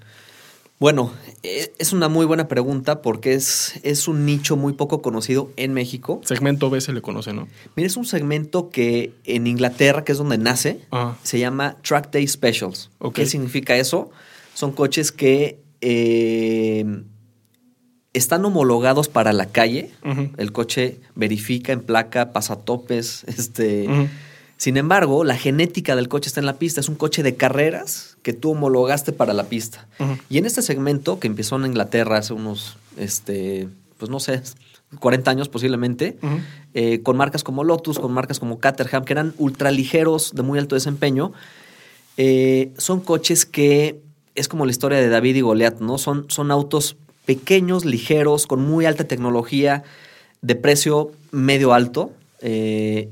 Bueno, 0.81 1.13
eh, 1.45 1.73
es 1.79 1.93
una 1.93 2.09
muy 2.09 2.27
buena 2.27 2.49
pregunta 2.49 3.03
porque 3.03 3.35
es, 3.35 3.79
es 3.85 4.09
un 4.09 4.27
nicho 4.27 4.57
muy 4.57 4.73
poco 4.73 5.01
conocido 5.01 5.53
en 5.57 5.75
México. 5.75 6.21
Segmento 6.25 6.71
B 6.71 6.81
se 6.81 6.93
le 6.93 7.03
conoce, 7.03 7.33
¿no? 7.33 7.47
Mira, 7.77 7.87
es 7.87 7.97
un 7.97 8.05
segmento 8.05 8.69
que 8.69 9.13
en 9.25 9.47
Inglaterra, 9.47 10.03
que 10.03 10.11
es 10.11 10.19
donde 10.19 10.39
nace, 10.39 10.81
Ajá. 10.91 11.17
se 11.23 11.39
llama 11.39 11.77
Track 11.83 12.11
Day 12.11 12.27
Specials. 12.27 12.91
¿Qué 13.15 13.27
significa 13.27 13.77
eso? 13.77 14.11
Son 14.55 14.73
coches 14.73 15.13
que 15.13 15.61
eh, 15.81 16.85
están 18.13 18.45
homologados 18.45 19.09
para 19.09 19.33
la 19.33 19.47
calle. 19.47 19.91
El 20.37 20.53
coche 20.53 21.01
verifica 21.15 21.73
en 21.73 21.81
placa, 21.81 22.33
pasa 22.33 22.57
topes. 22.57 23.25
Este. 23.27 23.89
Sin 24.57 24.77
embargo, 24.77 25.25
la 25.25 25.37
genética 25.37 25.97
del 25.97 26.09
coche 26.09 26.29
está 26.29 26.39
en 26.39 26.47
la 26.47 26.59
pista. 26.59 26.81
Es 26.81 26.89
un 26.89 26.95
coche 26.95 27.25
de 27.25 27.35
carreras 27.35 28.17
que 28.23 28.33
tú 28.33 28.53
homologaste 28.53 29.13
para 29.13 29.33
la 29.33 29.45
pista. 29.45 29.89
Y 30.29 30.39
en 30.39 30.47
este 30.47 30.63
segmento, 30.63 31.19
que 31.19 31.27
empezó 31.27 31.57
en 31.57 31.67
Inglaterra 31.67 32.19
hace 32.19 32.33
unos, 32.33 32.77
este, 32.97 33.69
pues 33.99 34.09
no 34.09 34.21
sé, 34.21 34.41
40 35.01 35.31
años 35.31 35.49
posiblemente, 35.49 36.17
eh, 36.75 37.03
con 37.03 37.17
marcas 37.17 37.43
como 37.43 37.65
Lotus, 37.65 37.99
con 37.99 38.13
marcas 38.13 38.39
como 38.39 38.61
Caterham, 38.61 39.05
que 39.05 39.13
eran 39.15 39.35
ultraligeros 39.39 40.33
de 40.33 40.43
muy 40.43 40.59
alto 40.59 40.77
desempeño, 40.77 41.33
eh, 42.17 42.73
son 42.79 43.01
coches 43.01 43.47
que 43.47 44.01
es 44.35 44.49
como 44.49 44.65
la 44.65 44.71
historia 44.71 44.99
de 44.99 45.09
David 45.09 45.37
y 45.37 45.41
Goliat, 45.41 45.81
¿no? 45.81 45.99
Son, 45.99 46.27
son 46.29 46.51
autos 46.51 46.97
pequeños, 47.25 47.85
ligeros, 47.85 48.47
con 48.47 48.63
muy 48.63 48.87
alta 48.87 49.05
tecnología, 49.05 49.83
de 50.41 50.57
precio 50.57 51.13
medio 51.31 51.73
alto, 51.73 52.13
eh, 52.41 53.09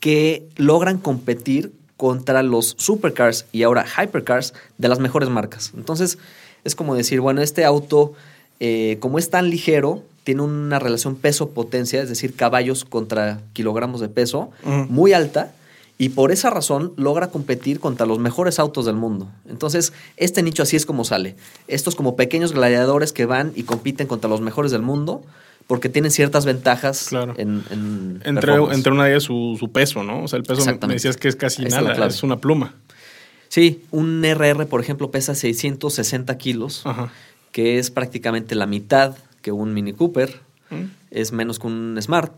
que 0.00 0.46
logran 0.56 0.98
competir 0.98 1.72
contra 1.96 2.42
los 2.42 2.74
supercars 2.78 3.46
y 3.52 3.62
ahora 3.62 3.86
hypercars 3.86 4.52
de 4.76 4.88
las 4.88 4.98
mejores 4.98 5.28
marcas. 5.30 5.72
Entonces, 5.74 6.18
es 6.64 6.74
como 6.74 6.94
decir, 6.94 7.20
bueno, 7.20 7.40
este 7.40 7.64
auto, 7.64 8.12
eh, 8.60 8.98
como 9.00 9.18
es 9.18 9.30
tan 9.30 9.48
ligero, 9.48 10.02
tiene 10.24 10.42
una 10.42 10.78
relación 10.78 11.16
peso-potencia, 11.16 12.02
es 12.02 12.08
decir, 12.08 12.34
caballos 12.34 12.84
contra 12.84 13.40
kilogramos 13.52 14.00
de 14.00 14.08
peso, 14.08 14.50
muy 14.88 15.12
alta, 15.12 15.52
y 15.96 16.08
por 16.10 16.32
esa 16.32 16.50
razón 16.50 16.92
logra 16.96 17.28
competir 17.30 17.78
contra 17.80 18.04
los 18.06 18.18
mejores 18.18 18.58
autos 18.58 18.84
del 18.86 18.96
mundo. 18.96 19.28
Entonces, 19.48 19.92
este 20.16 20.42
nicho 20.42 20.62
así 20.64 20.76
es 20.76 20.86
como 20.86 21.04
sale. 21.04 21.36
Estos 21.68 21.94
como 21.94 22.16
pequeños 22.16 22.52
gladiadores 22.52 23.12
que 23.12 23.26
van 23.26 23.52
y 23.54 23.62
compiten 23.62 24.06
contra 24.06 24.28
los 24.28 24.40
mejores 24.40 24.72
del 24.72 24.82
mundo 24.82 25.22
porque 25.66 25.88
tienen 25.88 26.10
ciertas 26.10 26.44
ventajas 26.44 27.06
Claro. 27.08 27.34
en, 27.38 27.62
en 27.70 28.20
Entre, 28.24 28.54
entre 28.54 28.92
una 28.92 29.04
de 29.04 29.12
ellas 29.12 29.22
su, 29.22 29.56
su 29.58 29.70
peso, 29.70 30.02
¿no? 30.02 30.24
O 30.24 30.28
sea, 30.28 30.36
el 30.38 30.42
peso 30.42 30.62
me- 30.86 30.94
decías 30.94 31.16
que 31.16 31.28
es 31.28 31.36
casi 31.36 31.64
nada, 31.64 32.06
es 32.06 32.22
una 32.22 32.36
pluma. 32.38 32.74
Sí, 33.48 33.82
un 33.92 34.22
RR, 34.24 34.66
por 34.66 34.80
ejemplo, 34.80 35.10
pesa 35.12 35.34
660 35.34 36.36
kilos, 36.38 36.82
Ajá. 36.84 37.12
que 37.52 37.78
es 37.78 37.90
prácticamente 37.92 38.56
la 38.56 38.66
mitad 38.66 39.16
que 39.42 39.52
un 39.52 39.72
Mini 39.74 39.92
Cooper. 39.92 40.40
¿Mm? 40.70 40.84
es 41.10 41.30
menos 41.30 41.58
que 41.60 41.66
un 41.68 41.96
Smart, 42.02 42.32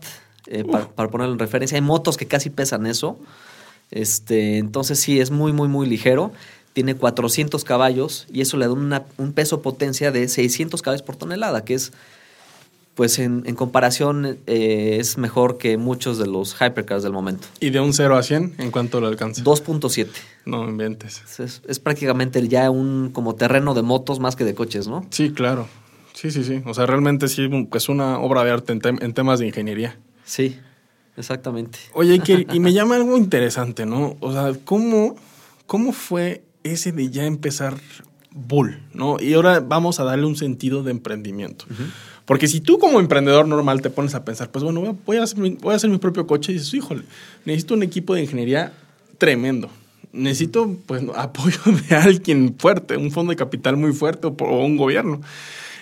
eh, 0.47 0.63
pa- 0.63 0.87
para, 0.89 1.09
ponerlo 1.09 1.33
en 1.33 1.39
referencia. 1.39 1.75
Hay 1.77 1.81
motos 1.81 2.17
que 2.17 2.25
casi 2.25 2.49
pesan 2.49 2.85
eso. 2.87 3.19
Este, 3.91 4.57
entonces 4.57 4.99
sí, 4.99 5.19
es 5.19 5.31
muy, 5.31 5.53
muy, 5.53 5.67
muy 5.67 5.87
ligero. 5.87 6.31
Tiene 6.73 6.95
400 6.95 7.63
caballos 7.63 8.27
y 8.31 8.41
eso 8.41 8.57
le 8.57 8.65
da 8.67 8.71
una- 8.73 9.03
un 9.17 9.33
peso 9.33 9.61
potencia 9.61 10.11
de 10.11 10.27
600 10.27 10.81
caballos 10.81 11.01
por 11.01 11.15
tonelada, 11.15 11.63
que 11.65 11.73
es, 11.73 11.91
pues 12.95 13.19
en, 13.19 13.43
en 13.45 13.55
comparación, 13.55 14.37
eh, 14.47 14.97
es 14.99 15.17
mejor 15.17 15.57
que 15.57 15.77
muchos 15.77 16.17
de 16.17 16.27
los 16.27 16.55
hypercars 16.59 17.03
del 17.03 17.13
momento. 17.13 17.47
Y 17.59 17.69
de 17.69 17.79
un 17.79 17.93
0 17.93 18.17
a 18.17 18.23
100, 18.23 18.55
¿en 18.57 18.71
cuánto 18.71 18.99
lo 18.99 19.07
alcanza? 19.07 19.43
2.7. 19.43 20.07
No 20.45 20.67
inventes. 20.67 21.21
Es, 21.39 21.61
es 21.67 21.79
prácticamente 21.79 22.45
ya 22.47 22.69
un 22.71 23.09
como 23.13 23.35
terreno 23.35 23.73
de 23.73 23.81
motos 23.83 24.19
más 24.19 24.35
que 24.35 24.43
de 24.45 24.53
coches, 24.55 24.87
¿no? 24.87 25.05
Sí, 25.11 25.31
claro. 25.31 25.67
Sí, 26.13 26.31
sí, 26.31 26.43
sí. 26.43 26.61
O 26.65 26.73
sea, 26.73 26.87
realmente 26.87 27.27
sí 27.27 27.47
es 27.73 27.89
una 27.89 28.17
obra 28.19 28.43
de 28.43 28.49
arte 28.51 28.73
en 28.73 29.13
temas 29.13 29.37
de 29.39 29.45
ingeniería. 29.47 29.97
Sí, 30.27 30.57
exactamente. 31.15 31.79
Oye, 31.93 32.19
que, 32.19 32.45
y 32.53 32.59
me 32.59 32.73
llama 32.73 32.95
algo 32.97 33.17
interesante, 33.17 33.85
¿no? 33.85 34.17
O 34.19 34.31
sea, 34.33 34.53
¿cómo, 34.65 35.15
¿cómo 35.65 35.93
fue 35.93 36.43
ese 36.63 36.91
de 36.91 37.09
ya 37.09 37.25
empezar 37.25 37.75
Bull, 38.31 38.79
¿no? 38.93 39.19
Y 39.19 39.33
ahora 39.33 39.61
vamos 39.61 39.99
a 39.99 40.03
darle 40.03 40.25
un 40.25 40.35
sentido 40.35 40.83
de 40.83 40.91
emprendimiento. 40.91 41.65
Porque 42.25 42.47
si 42.47 42.59
tú 42.59 42.77
como 42.77 42.99
emprendedor 42.99 43.47
normal 43.47 43.81
te 43.81 43.89
pones 43.89 44.13
a 44.13 44.25
pensar, 44.25 44.51
pues 44.51 44.63
bueno, 44.63 44.81
voy 44.81 44.89
a- 44.89 44.95
voy 45.05 45.17
a 45.17 45.23
hacer 45.23 45.39
mi, 45.39 45.51
voy 45.51 45.73
a 45.73 45.77
hacer 45.77 45.89
mi 45.89 45.97
propio 45.97 46.27
coche 46.27 46.51
y 46.51 46.55
dices, 46.55 46.73
híjole, 46.73 47.03
necesito 47.45 47.73
un 47.73 47.83
equipo 47.83 48.13
de 48.13 48.21
ingeniería 48.23 48.73
tremendo. 49.17 49.69
Necesito 50.11 50.75
pues 50.85 51.03
apoyo 51.15 51.59
de 51.89 51.95
alguien 51.95 52.55
fuerte, 52.59 52.97
un 52.97 53.11
fondo 53.11 53.29
de 53.31 53.37
capital 53.37 53.77
muy 53.77 53.93
fuerte 53.93 54.27
o 54.27 54.65
un 54.65 54.75
gobierno. 54.77 55.21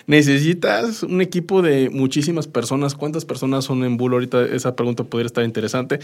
Necesitas 0.06 1.02
un 1.02 1.20
equipo 1.20 1.62
de 1.62 1.90
muchísimas 1.90 2.46
personas. 2.46 2.94
¿Cuántas 2.94 3.24
personas 3.24 3.64
son 3.64 3.84
en 3.84 3.96
Bull? 3.96 4.12
Ahorita 4.12 4.44
esa 4.44 4.76
pregunta 4.76 5.04
podría 5.04 5.26
estar 5.26 5.44
interesante. 5.44 5.98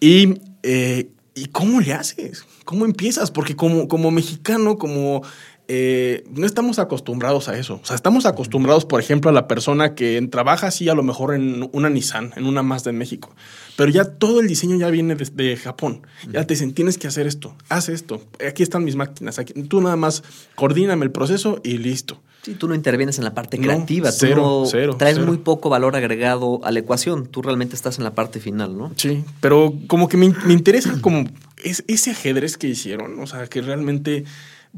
Y, 0.00 0.34
eh, 0.62 1.08
¿y 1.34 1.46
cómo 1.46 1.80
le 1.80 1.92
haces? 1.92 2.44
¿Cómo 2.64 2.84
empiezas? 2.84 3.30
Porque 3.30 3.56
como, 3.56 3.88
como 3.88 4.10
mexicano, 4.10 4.78
como 4.78 5.22
eh, 5.70 6.24
no 6.34 6.46
estamos 6.46 6.78
acostumbrados 6.78 7.48
a 7.48 7.58
eso. 7.58 7.78
O 7.82 7.84
sea, 7.84 7.94
estamos 7.94 8.24
acostumbrados, 8.24 8.86
por 8.86 9.00
ejemplo, 9.00 9.28
a 9.28 9.34
la 9.34 9.46
persona 9.46 9.94
que 9.94 10.26
trabaja 10.30 10.68
así 10.68 10.88
a 10.88 10.94
lo 10.94 11.02
mejor 11.02 11.34
en 11.34 11.68
una 11.72 11.90
Nissan, 11.90 12.32
en 12.36 12.46
una 12.46 12.62
Mazda 12.62 12.90
en 12.90 12.96
México. 12.96 13.34
Pero 13.76 13.90
ya 13.90 14.06
todo 14.06 14.40
el 14.40 14.48
diseño 14.48 14.76
ya 14.76 14.88
viene 14.88 15.14
desde 15.14 15.56
Japón. 15.58 16.06
Ya 16.32 16.46
te 16.46 16.54
dicen, 16.54 16.72
tienes 16.72 16.96
que 16.96 17.06
hacer 17.06 17.26
esto, 17.26 17.54
haz 17.68 17.90
esto. 17.90 18.22
Aquí 18.46 18.62
están 18.62 18.82
mis 18.82 18.96
máquinas. 18.96 19.38
Aquí. 19.38 19.52
Tú 19.64 19.82
nada 19.82 19.96
más 19.96 20.24
coordíname 20.54 21.04
el 21.04 21.10
proceso 21.10 21.60
y 21.62 21.76
listo. 21.76 22.22
Sí, 22.48 22.54
tú 22.54 22.66
no 22.68 22.74
intervienes 22.74 23.18
en 23.18 23.24
la 23.24 23.34
parte 23.34 23.58
No, 23.58 23.64
creativa, 23.64 24.10
cero, 24.10 24.34
tú 24.36 24.40
no 24.40 24.66
cero, 24.66 24.96
traes 24.96 25.16
cero. 25.16 25.26
muy 25.26 25.36
poco 25.38 25.68
valor 25.68 25.96
agregado 25.96 26.60
a 26.64 26.70
la 26.70 26.78
ecuación, 26.78 27.26
tú 27.26 27.42
realmente 27.42 27.74
estás 27.76 27.98
en 27.98 28.04
la 28.04 28.14
parte 28.14 28.40
final, 28.40 28.76
¿no? 28.78 28.92
Sí, 28.96 29.22
pero 29.40 29.74
como 29.86 30.08
que 30.08 30.16
me, 30.16 30.32
me 30.46 30.52
interesa 30.54 30.98
como 31.02 31.24
es, 31.62 31.84
ese 31.88 32.12
ajedrez 32.12 32.56
que 32.56 32.68
hicieron, 32.68 33.18
o 33.20 33.26
sea, 33.26 33.46
que 33.48 33.60
realmente 33.60 34.24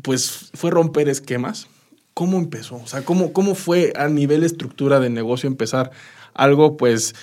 pues 0.03 0.50
fue 0.55 0.71
romper 0.71 1.09
esquemas. 1.09 1.69
¿Cómo 2.15 2.39
empezó? 2.39 2.77
O 2.77 2.87
sea, 2.87 3.03
¿cómo, 3.05 3.33
cómo 3.33 3.55
fue 3.55 3.93
a 3.97 4.09
nivel 4.09 4.43
estructura 4.43 4.99
de 4.99 5.11
negocio 5.11 5.47
empezar 5.47 5.93
algo 6.35 6.77
pues 6.77 7.15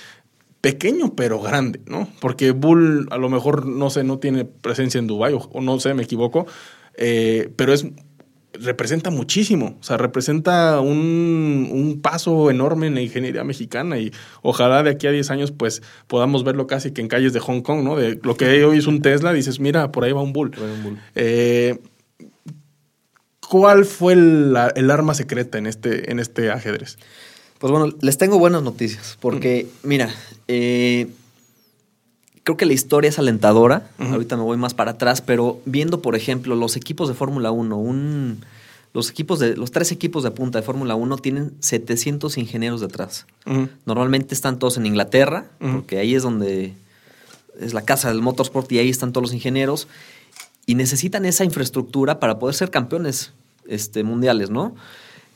pequeño 0.60 1.14
pero 1.14 1.40
grande, 1.40 1.80
¿no? 1.86 2.08
Porque 2.20 2.50
Bull 2.52 3.06
a 3.10 3.18
lo 3.18 3.28
mejor, 3.28 3.66
no 3.66 3.90
sé, 3.90 4.02
no 4.02 4.18
tiene 4.18 4.44
presencia 4.44 4.98
en 4.98 5.06
Dubái 5.06 5.34
o, 5.34 5.38
o 5.52 5.60
no 5.60 5.78
sé, 5.78 5.94
me 5.94 6.02
equivoco, 6.04 6.46
eh, 6.96 7.52
pero 7.54 7.72
es 7.72 7.86
representa 8.54 9.10
muchísimo, 9.10 9.76
o 9.80 9.82
sea, 9.82 9.96
representa 9.96 10.80
un, 10.80 11.68
un 11.70 12.00
paso 12.00 12.50
enorme 12.50 12.86
en 12.86 12.94
la 12.94 13.02
ingeniería 13.02 13.44
mexicana 13.44 13.98
y 13.98 14.12
ojalá 14.42 14.82
de 14.82 14.90
aquí 14.90 15.06
a 15.06 15.10
10 15.12 15.30
años 15.30 15.52
pues 15.52 15.82
podamos 16.06 16.44
verlo 16.44 16.66
casi 16.66 16.92
que 16.92 17.00
en 17.00 17.08
calles 17.08 17.32
de 17.32 17.40
Hong 17.40 17.60
Kong, 17.60 17.82
¿no? 17.82 17.96
De 17.96 18.18
lo 18.22 18.36
que 18.36 18.64
hoy 18.64 18.78
es 18.78 18.86
un 18.86 19.02
Tesla, 19.02 19.32
dices, 19.32 19.60
mira, 19.60 19.92
por 19.92 20.04
ahí 20.04 20.12
va 20.12 20.22
un 20.22 20.32
Bull. 20.32 20.52
Eh, 21.14 21.78
¿Cuál 23.48 23.84
fue 23.84 24.14
el, 24.14 24.56
el 24.74 24.90
arma 24.90 25.14
secreta 25.14 25.58
en 25.58 25.66
este, 25.66 26.10
en 26.10 26.18
este 26.18 26.50
ajedrez? 26.50 26.98
Pues 27.58 27.70
bueno, 27.72 27.94
les 28.00 28.18
tengo 28.18 28.38
buenas 28.38 28.62
noticias, 28.62 29.18
porque 29.20 29.66
mira, 29.82 30.10
eh, 30.46 31.08
creo 32.48 32.56
que 32.56 32.64
la 32.64 32.72
historia 32.72 33.10
es 33.10 33.18
alentadora, 33.18 33.90
ahorita 33.98 34.38
me 34.38 34.42
voy 34.42 34.56
más 34.56 34.72
para 34.72 34.92
atrás, 34.92 35.20
pero 35.20 35.60
viendo, 35.66 36.00
por 36.00 36.16
ejemplo, 36.16 36.56
los 36.56 36.76
equipos 36.76 37.06
de 37.06 37.12
Fórmula 37.12 37.50
1, 37.50 37.76
un, 37.76 38.42
los, 38.94 39.10
equipos 39.10 39.38
de, 39.38 39.54
los 39.54 39.70
tres 39.70 39.92
equipos 39.92 40.24
de 40.24 40.30
punta 40.30 40.58
de 40.58 40.64
Fórmula 40.64 40.94
1 40.94 41.18
tienen 41.18 41.52
700 41.60 42.38
ingenieros 42.38 42.80
detrás. 42.80 43.26
Normalmente 43.84 44.34
están 44.34 44.58
todos 44.58 44.78
en 44.78 44.86
Inglaterra, 44.86 45.50
porque 45.58 45.98
ahí 45.98 46.14
es 46.14 46.22
donde 46.22 46.72
es 47.60 47.74
la 47.74 47.82
casa 47.82 48.08
del 48.08 48.22
motorsport 48.22 48.72
y 48.72 48.78
ahí 48.78 48.88
están 48.88 49.12
todos 49.12 49.24
los 49.24 49.34
ingenieros. 49.34 49.86
Y 50.64 50.74
necesitan 50.74 51.26
esa 51.26 51.44
infraestructura 51.44 52.18
para 52.18 52.38
poder 52.38 52.54
ser 52.54 52.70
campeones 52.70 53.32
este, 53.66 54.04
mundiales, 54.04 54.48
¿no? 54.48 54.74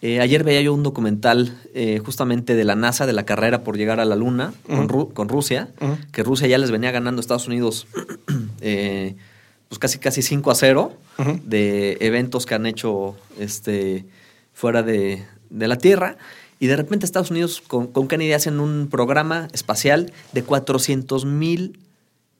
Eh, 0.04 0.20
ayer 0.20 0.42
veía 0.42 0.60
yo 0.62 0.74
un 0.74 0.82
documental 0.82 1.56
eh, 1.74 2.00
justamente 2.04 2.56
de 2.56 2.64
la 2.64 2.74
NASA, 2.74 3.06
de 3.06 3.12
la 3.12 3.24
carrera 3.24 3.62
por 3.62 3.76
llegar 3.76 4.00
a 4.00 4.04
la 4.04 4.16
Luna 4.16 4.52
con, 4.66 4.86
Ujú. 4.86 4.88
Ru- 4.88 5.12
con 5.12 5.28
Rusia, 5.28 5.68
que 6.10 6.24
Rusia 6.24 6.48
ya 6.48 6.58
les 6.58 6.72
venía 6.72 6.90
ganando 6.90 7.20
a 7.20 7.22
Estados 7.22 7.46
Unidos 7.46 7.86
eh, 8.60 9.14
pues 9.68 9.78
casi 9.78 9.98
casi 9.98 10.20
5 10.22 10.50
a 10.50 10.54
0 10.56 10.92
Ujú. 11.18 11.40
de 11.44 11.98
eventos 12.00 12.46
que 12.46 12.54
han 12.56 12.66
hecho 12.66 13.14
este, 13.38 14.04
fuera 14.52 14.82
de, 14.82 15.24
de 15.50 15.68
la 15.68 15.76
Tierra. 15.78 16.16
Y 16.58 16.66
de 16.66 16.76
repente 16.76 17.06
Estados 17.06 17.30
Unidos 17.30 17.60
con, 17.66 17.86
con 17.86 18.08
Kennedy 18.08 18.32
hacen 18.32 18.58
un 18.60 18.88
programa 18.90 19.48
espacial 19.52 20.12
de 20.32 20.42
400 20.42 21.24
mil 21.26 21.78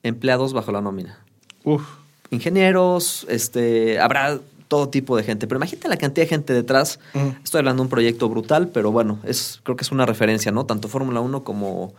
empleados 0.03 0.53
bajo 0.53 0.73
la 0.73 0.81
nómina. 0.81 1.19
Uf. 1.65 1.83
Ingenieros, 2.31 3.27
este, 3.29 3.99
habrá 4.01 4.41
todo 4.73 4.89
tipo 4.89 5.19
de 5.19 5.23
gente. 5.23 5.47
Pero 5.47 5.59
imagínate 5.59 5.87
la 5.87 5.99
cantidad 5.99 6.25
de 6.25 6.31
gente 6.31 6.55
detrás. 6.55 6.99
Estoy 7.45 7.59
hablando 7.59 7.83
de 7.83 7.89
un 7.89 7.91
proyecto 7.91 8.27
brutal, 8.31 8.69
pero 8.69 8.91
bueno, 8.91 9.19
es, 9.23 9.61
creo 9.65 9.77
que 9.77 9.83
es 9.83 9.93
una 9.93 10.07
referencia, 10.07 10.51
¿no? 10.51 10.65
Tanto 10.65 10.89
Fórmula 10.89 11.21
1 11.21 11.45
como, 11.45 11.93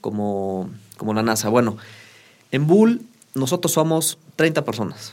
como, 0.00 0.70
como 0.96 1.12
la 1.12 1.22
NASA. 1.22 1.50
Bueno, 1.50 1.76
en 2.52 2.66
Bull 2.66 3.02
nosotros 3.34 3.72
somos 3.72 4.16
30 4.36 4.64
personas. 4.64 5.12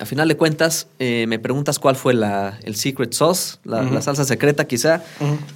A 0.00 0.04
final 0.04 0.26
de 0.26 0.36
cuentas, 0.36 0.88
eh, 0.98 1.26
me 1.28 1.38
preguntas 1.38 1.78
cuál 1.78 1.94
fue 1.94 2.12
la, 2.12 2.58
el 2.64 2.74
secret 2.74 3.12
sauce, 3.12 3.58
la, 3.62 3.84
la 3.84 4.02
salsa 4.02 4.24
secreta 4.24 4.66
quizá. 4.66 5.04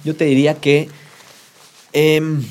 Yo 0.05 0.15
te 0.15 0.23
diría 0.23 0.55
que, 0.55 0.87
em, 1.91 2.45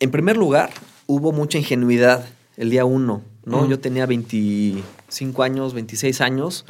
en 0.00 0.10
primer 0.10 0.36
lugar, 0.36 0.70
hubo 1.06 1.30
mucha 1.30 1.58
ingenuidad 1.58 2.26
el 2.56 2.70
día 2.70 2.84
uno, 2.84 3.22
¿no? 3.44 3.68
Yo 3.68 3.78
tenía 3.78 4.04
25 5.06 5.42
años, 5.44 5.74
26 5.74 6.20
años. 6.20 6.64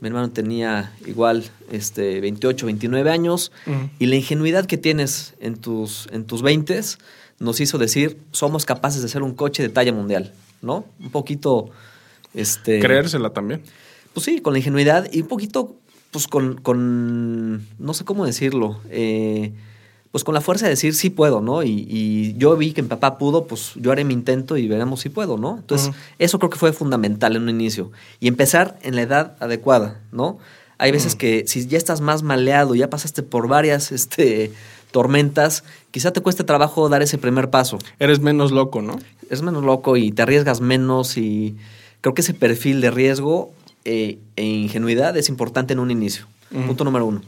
Mi 0.00 0.08
hermano 0.08 0.30
tenía 0.30 0.92
igual 1.06 1.44
este, 1.72 2.20
28, 2.20 2.66
29 2.66 3.10
años. 3.10 3.50
Y 3.98 4.06
la 4.06 4.16
ingenuidad 4.16 4.66
que 4.66 4.76
tienes 4.76 5.34
en 5.40 5.56
tus, 5.56 6.06
en 6.12 6.24
tus 6.24 6.42
20 6.42 6.80
nos 7.38 7.60
hizo 7.60 7.78
decir, 7.78 8.18
somos 8.32 8.66
capaces 8.66 9.00
de 9.00 9.06
hacer 9.06 9.22
un 9.22 9.34
coche 9.34 9.62
de 9.62 9.68
talla 9.68 9.92
mundial, 9.92 10.32
¿no? 10.60 10.84
Un 11.00 11.10
poquito... 11.10 11.70
Este, 12.34 12.80
Creérsela 12.80 13.30
también. 13.30 13.62
Pues 14.12 14.24
sí, 14.24 14.40
con 14.40 14.52
la 14.52 14.58
ingenuidad 14.58 15.08
y 15.10 15.22
un 15.22 15.28
poquito, 15.28 15.76
pues 16.10 16.28
con, 16.28 16.60
con 16.60 17.66
no 17.78 17.94
sé 17.94 18.04
cómo 18.04 18.26
decirlo, 18.26 18.80
eh, 18.90 19.52
pues 20.10 20.24
con 20.24 20.34
la 20.34 20.40
fuerza 20.40 20.64
de 20.66 20.70
decir 20.70 20.94
sí 20.94 21.10
puedo, 21.10 21.40
¿no? 21.40 21.62
Y, 21.62 21.86
y, 21.88 22.34
yo 22.38 22.56
vi 22.56 22.72
que 22.72 22.82
mi 22.82 22.88
papá 22.88 23.18
pudo, 23.18 23.46
pues 23.46 23.72
yo 23.76 23.92
haré 23.92 24.04
mi 24.04 24.14
intento 24.14 24.56
y 24.56 24.66
veremos 24.66 25.00
si 25.00 25.10
puedo, 25.10 25.36
¿no? 25.36 25.58
Entonces, 25.58 25.90
eso 26.18 26.38
creo 26.38 26.50
que 26.50 26.58
fue 26.58 26.72
fundamental 26.72 27.36
en 27.36 27.42
un 27.42 27.50
inicio. 27.50 27.92
Y 28.20 28.28
empezar 28.28 28.78
en 28.82 28.96
la 28.96 29.02
edad 29.02 29.36
adecuada, 29.40 30.00
¿no? 30.12 30.38
Hay 30.78 30.92
veces 30.92 31.16
que 31.16 31.44
si 31.46 31.66
ya 31.66 31.76
estás 31.76 32.00
más 32.00 32.22
maleado, 32.22 32.74
ya 32.76 32.88
pasaste 32.88 33.24
por 33.24 33.48
varias 33.48 33.90
este, 33.90 34.52
tormentas, 34.92 35.64
quizá 35.90 36.12
te 36.12 36.20
cueste 36.20 36.44
trabajo 36.44 36.88
dar 36.88 37.02
ese 37.02 37.18
primer 37.18 37.50
paso. 37.50 37.78
Eres 37.98 38.20
menos 38.20 38.52
loco, 38.52 38.80
¿no? 38.80 38.96
Eres 39.26 39.42
menos 39.42 39.64
loco 39.64 39.96
y 39.96 40.12
te 40.12 40.22
arriesgas 40.22 40.60
menos 40.60 41.16
y 41.16 41.56
creo 42.00 42.14
que 42.14 42.20
ese 42.20 42.32
perfil 42.32 42.80
de 42.80 42.92
riesgo 42.92 43.52
eh, 43.84 44.18
e 44.36 44.44
ingenuidad 44.44 45.16
es 45.16 45.28
importante 45.28 45.72
en 45.72 45.80
un 45.80 45.90
inicio. 45.90 46.26
Punto 46.50 46.84
número 46.84 47.04
uno. 47.04 47.22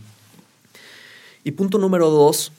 Y 1.44 1.50
punto 1.52 1.78
número 1.78 2.08
dos, 2.08 2.52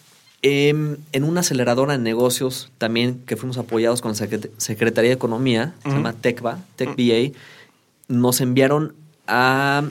eh, 0.43 0.69
en 1.11 1.23
una 1.23 1.41
aceleradora 1.41 1.93
de 1.93 1.99
negocios 1.99 2.71
también 2.77 3.21
que 3.25 3.35
fuimos 3.35 3.57
apoyados 3.57 4.01
con 4.01 4.11
la 4.11 4.15
Secretaría 4.57 5.09
de 5.09 5.15
Economía, 5.15 5.75
se 5.83 5.89
llama 5.89 6.13
TECBA, 6.13 6.59
TECBA, 6.75 7.37
nos 8.07 8.41
enviaron 8.41 8.93
a 9.27 9.83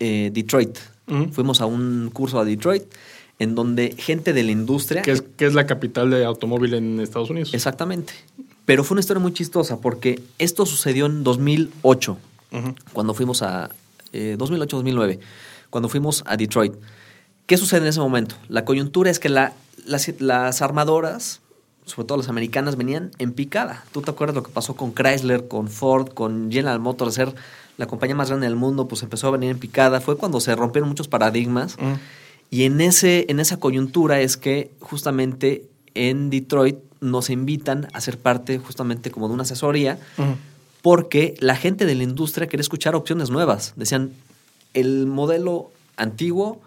eh, 0.00 0.30
Detroit. 0.32 0.78
Fuimos 1.32 1.60
a 1.60 1.66
un 1.66 2.10
curso 2.12 2.38
a 2.38 2.44
Detroit 2.44 2.84
en 3.38 3.54
donde 3.54 3.94
gente 3.98 4.32
de 4.32 4.42
la 4.42 4.52
industria... 4.52 5.02
Que 5.02 5.12
es, 5.12 5.22
que 5.22 5.46
es 5.46 5.54
la 5.54 5.66
capital 5.66 6.10
de 6.10 6.24
automóvil 6.24 6.74
en 6.74 7.00
Estados 7.00 7.30
Unidos. 7.30 7.52
Exactamente. 7.52 8.14
Pero 8.64 8.84
fue 8.84 8.94
una 8.94 9.00
historia 9.00 9.20
muy 9.20 9.32
chistosa 9.32 9.80
porque 9.80 10.22
esto 10.38 10.64
sucedió 10.66 11.06
en 11.06 11.24
2008, 11.24 12.18
cuando 12.92 13.14
fuimos 13.14 13.42
a... 13.42 13.70
2008-2009, 14.12 15.18
cuando 15.70 15.88
fuimos 15.88 16.22
a 16.26 16.36
Detroit. 16.36 16.74
¿Qué 17.46 17.56
sucede 17.56 17.82
en 17.82 17.88
ese 17.88 18.00
momento? 18.00 18.36
La 18.48 18.64
coyuntura 18.64 19.10
es 19.10 19.18
que 19.18 19.28
la, 19.28 19.52
las, 19.84 20.08
las, 20.20 20.62
armadoras, 20.62 21.40
sobre 21.84 22.06
todo 22.06 22.18
las 22.18 22.28
americanas, 22.28 22.76
venían 22.76 23.10
en 23.18 23.32
picada. 23.32 23.84
¿Tú 23.92 24.00
te 24.00 24.10
acuerdas 24.10 24.34
lo 24.34 24.42
que 24.42 24.50
pasó 24.50 24.74
con 24.76 24.94
Chrysler, 24.94 25.46
con 25.46 25.68
Ford, 25.68 26.08
con 26.08 26.50
General 26.50 26.80
Motors, 26.80 27.14
ser 27.14 27.34
la 27.76 27.86
compañía 27.86 28.14
más 28.14 28.28
grande 28.28 28.46
del 28.46 28.56
mundo, 28.56 28.88
pues 28.88 29.02
empezó 29.02 29.28
a 29.28 29.32
venir 29.32 29.50
en 29.50 29.58
picada. 29.58 30.00
Fue 30.00 30.16
cuando 30.16 30.40
se 30.40 30.54
rompieron 30.54 30.88
muchos 30.88 31.08
paradigmas. 31.08 31.76
Y 32.50 32.64
en, 32.64 32.80
ese, 32.80 33.26
en 33.28 33.40
esa 33.40 33.58
coyuntura 33.58 34.20
es 34.20 34.36
que 34.36 34.70
justamente 34.80 35.66
en 35.94 36.30
Detroit 36.30 36.78
nos 37.00 37.30
invitan 37.30 37.88
a 37.92 38.00
ser 38.00 38.18
parte 38.18 38.58
justamente 38.58 39.10
como 39.10 39.28
de 39.28 39.34
una 39.34 39.42
asesoría, 39.42 39.98
porque 40.82 41.34
la 41.40 41.56
gente 41.56 41.84
de 41.84 41.94
la 41.94 42.04
industria 42.04 42.46
quería 42.46 42.62
escuchar 42.62 42.94
opciones 42.94 43.30
nuevas. 43.30 43.74
Decían, 43.76 44.12
el 44.72 45.06
modelo 45.06 45.70
antiguo 45.96 46.60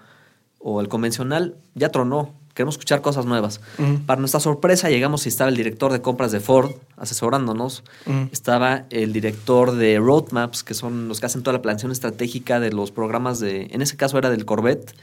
o 0.60 0.82
el 0.82 0.88
convencional 0.88 1.56
ya 1.76 1.90
tronó, 1.90 2.34
queremos 2.54 2.74
escuchar 2.74 3.02
cosas 3.02 3.26
nuevas. 3.26 3.62
Para 4.08 4.20
nuestra 4.20 4.40
sorpresa 4.40 4.90
llegamos 4.90 5.26
y 5.28 5.30
estaba 5.30 5.50
el 5.50 5.56
director 5.56 5.92
de 5.92 6.02
compras 6.02 6.32
de 6.32 6.40
Ford 6.40 6.72
asesorándonos, 6.98 7.84
estaba 8.32 8.86
el 8.90 9.14
director 9.14 9.74
de 9.74 10.00
Roadmaps, 10.00 10.64
que 10.64 10.74
son 10.74 11.08
los 11.08 11.20
que 11.20 11.28
hacen 11.28 11.44
toda 11.44 11.54
la 11.54 11.62
planeación 11.62 11.92
estratégica 11.92 12.60
de 12.60 12.72
los 12.72 12.92
programas 12.92 13.40
de, 13.40 13.68
en 13.72 13.82
ese 13.84 13.96
caso 13.96 14.18
era 14.18 14.32
del 14.32 14.46
Corvette, 14.46 14.96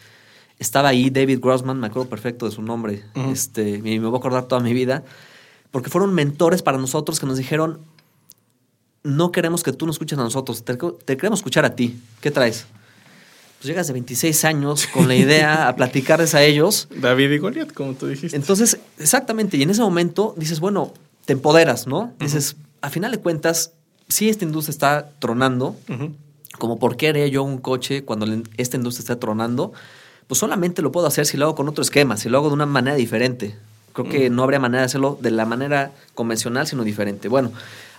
estaba 0.58 0.88
ahí 0.88 1.10
David 1.10 1.38
Grossman, 1.40 1.78
me 1.78 1.86
acuerdo 1.86 2.08
perfecto 2.08 2.46
de 2.46 2.52
su 2.52 2.62
nombre, 2.62 3.04
este, 3.14 3.78
me, 3.78 3.98
me 4.00 4.06
voy 4.06 4.16
a 4.16 4.18
acordar 4.18 4.46
toda 4.46 4.60
mi 4.60 4.72
vida, 4.72 5.04
porque 5.70 5.90
fueron 5.90 6.12
mentores 6.12 6.62
para 6.62 6.78
nosotros 6.78 7.20
que 7.20 7.26
nos 7.26 7.38
dijeron, 7.38 7.78
no 9.04 9.30
queremos 9.30 9.62
que 9.62 9.72
tú 9.72 9.86
nos 9.86 9.94
escuches 9.94 10.18
a 10.18 10.22
nosotros, 10.22 10.64
te, 10.64 10.76
te 10.76 11.16
queremos 11.16 11.38
escuchar 11.38 11.64
a 11.64 11.76
ti, 11.76 12.00
¿qué 12.20 12.32
traes? 12.32 12.66
Pues 13.64 13.70
llegas 13.70 13.86
de 13.86 13.94
26 13.94 14.44
años 14.44 14.86
con 14.92 15.08
la 15.08 15.16
idea 15.16 15.68
a 15.68 15.74
platicarles 15.74 16.34
a 16.34 16.42
ellos. 16.42 16.86
David 16.94 17.30
y 17.30 17.38
Goliat, 17.38 17.72
como 17.72 17.94
tú 17.94 18.06
dijiste. 18.06 18.36
Entonces, 18.36 18.76
exactamente, 18.98 19.56
y 19.56 19.62
en 19.62 19.70
ese 19.70 19.80
momento 19.80 20.34
dices, 20.36 20.60
bueno, 20.60 20.92
te 21.24 21.32
empoderas, 21.32 21.86
¿no? 21.86 22.12
Dices, 22.20 22.56
a 22.82 22.90
final 22.90 23.10
de 23.10 23.20
cuentas, 23.20 23.72
si 24.06 24.28
esta 24.28 24.44
industria 24.44 24.70
está 24.70 25.10
tronando, 25.18 25.76
como 26.58 26.78
por 26.78 26.98
qué 26.98 27.08
haría 27.08 27.26
yo 27.28 27.42
un 27.42 27.56
coche 27.56 28.04
cuando 28.04 28.26
esta 28.58 28.76
industria 28.76 29.00
está 29.00 29.18
tronando, 29.18 29.72
pues 30.26 30.38
solamente 30.38 30.82
lo 30.82 30.92
puedo 30.92 31.06
hacer 31.06 31.24
si 31.24 31.38
lo 31.38 31.46
hago 31.46 31.54
con 31.54 31.66
otro 31.66 31.80
esquema, 31.80 32.18
si 32.18 32.28
lo 32.28 32.36
hago 32.36 32.48
de 32.48 32.54
una 32.54 32.66
manera 32.66 32.96
diferente. 32.96 33.56
Creo 33.94 34.10
que 34.10 34.28
no 34.28 34.42
habría 34.42 34.58
manera 34.58 34.80
de 34.80 34.86
hacerlo 34.86 35.16
de 35.22 35.30
la 35.30 35.46
manera 35.46 35.92
convencional, 36.14 36.66
sino 36.66 36.84
diferente. 36.84 37.28
Bueno, 37.28 37.50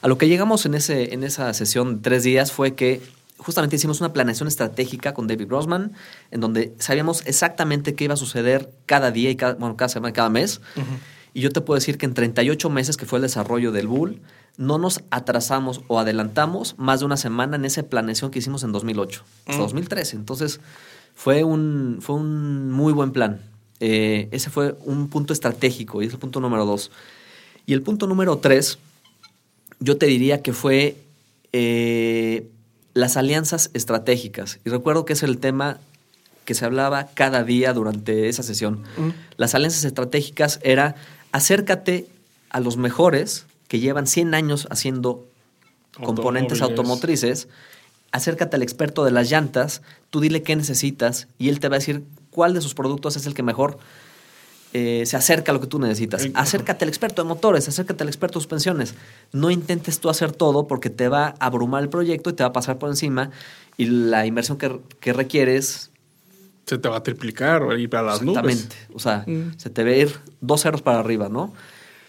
a 0.04 0.08
lo 0.08 0.19
que 0.19 0.28
llegamos 0.28 0.67
en, 0.67 0.75
ese, 0.75 1.15
en 1.15 1.23
esa 1.23 1.51
sesión 1.56 1.95
de 1.95 2.01
tres 2.04 2.23
días 2.23 2.51
fue 2.51 2.75
que 2.75 3.01
justamente 3.38 3.76
hicimos 3.76 4.00
una 4.00 4.13
planeación 4.13 4.48
estratégica 4.48 5.13
con 5.13 5.28
David 5.28 5.48
Grossman, 5.48 5.93
en 6.32 6.39
donde 6.41 6.74
sabíamos 6.80 7.26
exactamente 7.26 7.95
qué 7.95 8.06
iba 8.06 8.13
a 8.13 8.17
suceder 8.17 8.71
cada 8.86 9.12
día 9.12 9.30
y 9.30 9.36
cada, 9.36 9.56
bueno, 9.56 9.76
cada 9.76 9.89
semana, 9.89 10.13
cada 10.13 10.30
mes. 10.30 10.62
Y 11.34 11.41
yo 11.41 11.52
te 11.52 11.62
puedo 11.62 11.76
decir 11.76 11.98
que 11.98 12.06
en 12.06 12.13
38 12.13 12.69
meses 12.69 12.98
que 12.98 13.06
fue 13.06 13.19
el 13.19 13.24
desarrollo 13.24 13.71
del 13.71 13.88
Bull, 13.88 14.21
no 14.58 14.78
nos 14.78 15.02
atrasamos 15.10 15.82
o 15.88 16.00
adelantamos 16.00 16.76
más 16.78 17.02
de 17.02 17.06
una 17.06 17.17
semana 17.17 17.58
en 17.58 17.65
esa 17.65 17.84
planeación 17.84 18.32
que 18.32 18.39
hicimos 18.39 18.63
en 18.63 18.71
2008, 18.71 19.24
hasta 19.45 19.62
2013. 19.62 20.15
Entonces, 20.15 20.62
fue 21.13 21.43
un, 21.43 22.00
fue 22.02 22.15
un 22.15 22.71
muy 22.71 22.93
buen 22.93 23.12
plan. 23.12 23.41
Eh, 23.82 24.30
ese 24.32 24.50
fue 24.50 24.78
un 24.86 25.10
punto 25.10 25.34
estratégico 25.34 26.02
y 26.02 26.06
es 26.06 26.13
el 26.13 26.19
punto 26.19 26.39
número 26.39 26.65
dos. 26.65 26.91
Y 27.65 27.74
el 27.74 27.82
punto 27.82 28.08
número 28.08 28.38
tres, 28.38 28.78
yo 29.80 29.98
te 29.98 30.06
diría 30.06 30.41
que 30.41 30.54
fue 30.54 30.95
eh, 31.52 32.50
las 32.95 33.17
alianzas 33.17 33.69
estratégicas. 33.73 34.60
Y 34.65 34.71
recuerdo 34.71 35.05
que 35.05 35.13
es 35.13 35.21
el 35.21 35.38
tema 35.38 35.77
que 36.45 36.55
se 36.55 36.65
hablaba 36.65 37.08
cada 37.13 37.43
día 37.43 37.73
durante 37.73 38.29
esa 38.29 38.41
sesión. 38.41 38.84
Mm. 38.97 39.10
Las 39.38 39.53
alianzas 39.53 39.84
estratégicas 39.84 40.60
era 40.63 40.95
acércate 41.31 42.08
a 42.49 42.62
los 42.62 42.77
mejores 42.77 43.45
que 43.67 43.79
llevan 43.79 44.08
100 44.08 44.34
años 44.34 44.67
haciendo 44.71 45.27
componentes 46.01 46.62
automotrices, 46.62 47.49
acércate 48.12 48.55
al 48.55 48.63
experto 48.63 49.03
de 49.03 49.12
las 49.12 49.29
llantas, 49.29 49.81
tú 50.10 50.21
dile 50.21 50.41
qué 50.41 50.55
necesitas 50.55 51.27
y 51.38 51.49
él 51.49 51.60
te 51.60 51.67
va 51.67 51.75
a 51.75 51.79
decir 51.79 52.03
cuál 52.31 52.53
de 52.53 52.62
sus 52.62 52.73
productos 52.73 53.17
es 53.17 53.25
el 53.25 53.34
que 53.34 53.43
mejor 53.43 53.77
eh, 54.78 55.06
se 55.06 55.16
acerca 55.16 55.54
a 55.54 55.56
lo 55.56 55.62
que 55.62 55.68
tú 55.68 55.80
necesitas. 55.80 56.28
Acércate 56.34 56.84
al 56.84 56.90
experto 56.90 57.24
de 57.24 57.30
motores, 57.30 57.66
acércate 57.66 58.04
al 58.04 58.10
experto 58.10 58.40
de 58.40 58.44
suspensiones. 58.44 58.94
No 59.32 59.50
intentes 59.50 60.02
tú 60.02 60.10
hacer 60.10 60.34
todo 60.34 60.68
porque 60.68 60.90
te 60.90 61.08
va 61.08 61.28
a 61.40 61.46
abrumar 61.46 61.82
el 61.82 61.88
proyecto 61.88 62.30
y 62.30 62.34
te 62.34 62.44
va 62.44 62.50
a 62.50 62.52
pasar 62.52 62.78
por 62.78 62.90
encima 62.90 63.32
y 63.78 63.86
la 63.86 64.26
inversión 64.26 64.58
que, 64.58 64.82
que 65.00 65.14
requieres... 65.14 65.92
Se 66.66 66.78
te 66.78 66.90
va 66.90 66.98
a 66.98 67.04
triplicar 67.04 67.64
o 67.64 67.78
ir 67.78 67.96
a 67.96 68.02
las 68.02 68.20
Exactamente. 68.22 68.76
O 68.94 69.00
sea, 69.00 69.24
mm. 69.26 69.54
se 69.56 69.70
te 69.70 69.82
va 69.86 69.92
a 69.92 69.96
ir 69.96 70.14
dos 70.42 70.64
ceros 70.64 70.82
para 70.82 71.00
arriba, 71.00 71.30
¿no? 71.30 71.54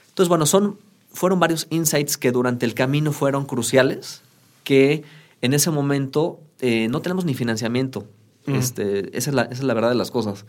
Entonces, 0.08 0.28
bueno, 0.28 0.44
son, 0.44 0.76
fueron 1.12 1.38
varios 1.38 1.68
insights 1.70 2.16
que 2.16 2.32
durante 2.32 2.66
el 2.66 2.74
camino 2.74 3.12
fueron 3.12 3.46
cruciales, 3.46 4.22
que 4.64 5.04
en 5.40 5.54
ese 5.54 5.70
momento 5.70 6.40
eh, 6.58 6.88
no 6.90 7.00
tenemos 7.00 7.26
ni 7.26 7.34
financiamiento. 7.34 8.08
Este, 8.48 9.16
esa, 9.16 9.30
es 9.30 9.34
la, 9.36 9.42
esa 9.42 9.54
es 9.54 9.62
la 9.62 9.74
verdad 9.74 9.90
de 9.90 9.96
las 9.96 10.10
cosas. 10.10 10.46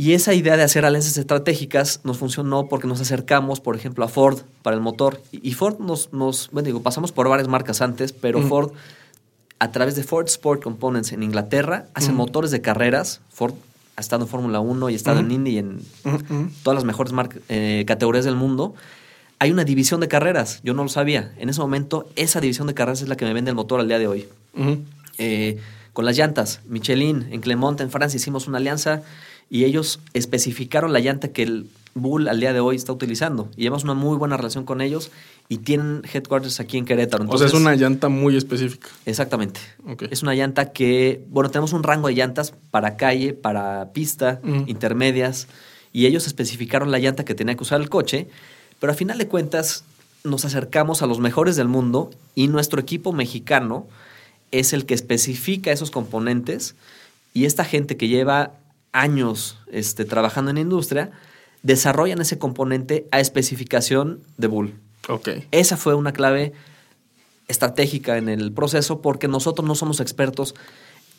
Y 0.00 0.12
esa 0.12 0.32
idea 0.32 0.56
de 0.56 0.62
hacer 0.62 0.84
alianzas 0.84 1.18
estratégicas 1.18 2.02
nos 2.04 2.18
funcionó 2.18 2.68
porque 2.68 2.86
nos 2.86 3.00
acercamos, 3.00 3.58
por 3.58 3.74
ejemplo, 3.74 4.04
a 4.04 4.08
Ford 4.08 4.38
para 4.62 4.76
el 4.76 4.80
motor. 4.80 5.20
Y 5.32 5.54
Ford 5.54 5.80
nos, 5.80 6.12
nos 6.12 6.50
bueno, 6.52 6.66
digo, 6.66 6.82
pasamos 6.82 7.10
por 7.10 7.28
varias 7.28 7.48
marcas 7.48 7.82
antes, 7.82 8.12
pero 8.12 8.40
Ford, 8.42 8.70
a 9.58 9.72
través 9.72 9.96
de 9.96 10.04
Ford 10.04 10.26
Sport 10.26 10.62
Components 10.62 11.10
en 11.10 11.24
Inglaterra, 11.24 11.86
hacen 11.94 12.14
motores 12.14 12.52
de 12.52 12.60
carreras. 12.60 13.22
Ford 13.28 13.54
ha 13.96 14.00
estado 14.00 14.22
en 14.22 14.28
Fórmula 14.28 14.60
1 14.60 14.88
y 14.88 14.92
ha 14.92 14.96
estado 14.96 15.18
en 15.18 15.32
Indy 15.32 15.50
y 15.50 15.58
en 15.58 15.80
todas 16.62 16.76
las 16.76 16.84
mejores 16.84 17.12
eh, 17.48 17.82
categorías 17.84 18.24
del 18.24 18.36
mundo. 18.36 18.76
Hay 19.40 19.50
una 19.50 19.64
división 19.64 19.98
de 19.98 20.06
carreras, 20.06 20.60
yo 20.62 20.74
no 20.74 20.84
lo 20.84 20.88
sabía. 20.90 21.34
En 21.38 21.48
ese 21.48 21.60
momento, 21.60 22.08
esa 22.14 22.40
división 22.40 22.68
de 22.68 22.74
carreras 22.74 23.02
es 23.02 23.08
la 23.08 23.16
que 23.16 23.24
me 23.24 23.32
vende 23.32 23.48
el 23.50 23.56
motor 23.56 23.80
al 23.80 23.88
día 23.88 23.98
de 23.98 24.06
hoy. 24.06 24.28
Eh, 25.18 25.58
con 25.92 26.04
las 26.04 26.16
llantas, 26.16 26.60
Michelin, 26.68 27.26
en 27.32 27.40
Clermont, 27.40 27.80
en 27.80 27.90
Francia, 27.90 28.16
hicimos 28.16 28.46
una 28.46 28.58
alianza 28.58 29.02
y 29.50 29.64
ellos 29.64 30.00
especificaron 30.14 30.92
la 30.92 31.00
llanta 31.00 31.28
que 31.28 31.42
el, 31.42 31.66
Bull 31.98 32.28
al 32.28 32.40
día 32.40 32.52
de 32.52 32.60
hoy 32.60 32.76
está 32.76 32.92
utilizando. 32.92 33.48
Y 33.56 33.62
llevamos 33.62 33.84
una 33.84 33.94
muy 33.94 34.16
buena 34.16 34.36
relación 34.36 34.64
con 34.64 34.80
ellos 34.80 35.10
y 35.48 35.58
tienen 35.58 36.02
headquarters 36.10 36.60
aquí 36.60 36.78
en 36.78 36.84
Querétaro. 36.84 37.24
o 37.28 37.38
sea, 37.38 37.46
es 37.46 37.54
una 37.54 37.74
llanta 37.74 38.08
muy 38.08 38.36
específica. 38.36 38.88
Exactamente. 39.06 39.60
Es 40.10 40.22
una 40.22 40.34
llanta 40.34 40.72
que, 40.72 41.24
bueno, 41.28 41.50
tenemos 41.50 41.72
un 41.72 41.82
rango 41.82 42.08
de 42.08 42.14
llantas 42.14 42.54
para 42.70 42.96
calle, 42.96 43.32
para 43.32 43.92
pista, 43.92 44.40
Mm. 44.42 44.64
intermedias, 44.68 45.48
y 45.92 46.06
ellos 46.06 46.26
especificaron 46.26 46.90
la 46.90 46.98
llanta 46.98 47.24
que 47.24 47.34
tenía 47.34 47.54
que 47.54 47.62
usar 47.62 47.80
el 47.80 47.88
coche, 47.88 48.28
pero 48.78 48.92
a 48.92 48.96
final 48.96 49.18
de 49.18 49.26
cuentas 49.26 49.84
nos 50.24 50.44
acercamos 50.44 51.02
a 51.02 51.06
los 51.06 51.18
mejores 51.18 51.56
del 51.56 51.68
mundo 51.68 52.10
y 52.34 52.48
nuestro 52.48 52.80
equipo 52.80 53.12
mexicano 53.12 53.86
es 54.50 54.72
el 54.72 54.84
que 54.84 54.94
especifica 54.94 55.72
esos 55.72 55.90
componentes 55.90 56.74
y 57.34 57.44
esta 57.44 57.64
gente 57.64 57.96
que 57.96 58.08
lleva 58.08 58.52
años 58.92 59.58
este, 59.70 60.04
trabajando 60.04 60.50
en 60.50 60.56
la 60.56 60.62
industria 60.62 61.10
desarrollan 61.62 62.20
ese 62.20 62.38
componente 62.38 63.06
a 63.10 63.20
especificación 63.20 64.20
de 64.36 64.46
Bull. 64.46 64.74
Ok. 65.08 65.28
Esa 65.50 65.76
fue 65.76 65.94
una 65.94 66.12
clave 66.12 66.52
estratégica 67.48 68.18
en 68.18 68.28
el 68.28 68.52
proceso 68.52 69.00
porque 69.00 69.26
nosotros 69.26 69.66
no 69.66 69.74
somos 69.74 70.00
expertos 70.00 70.54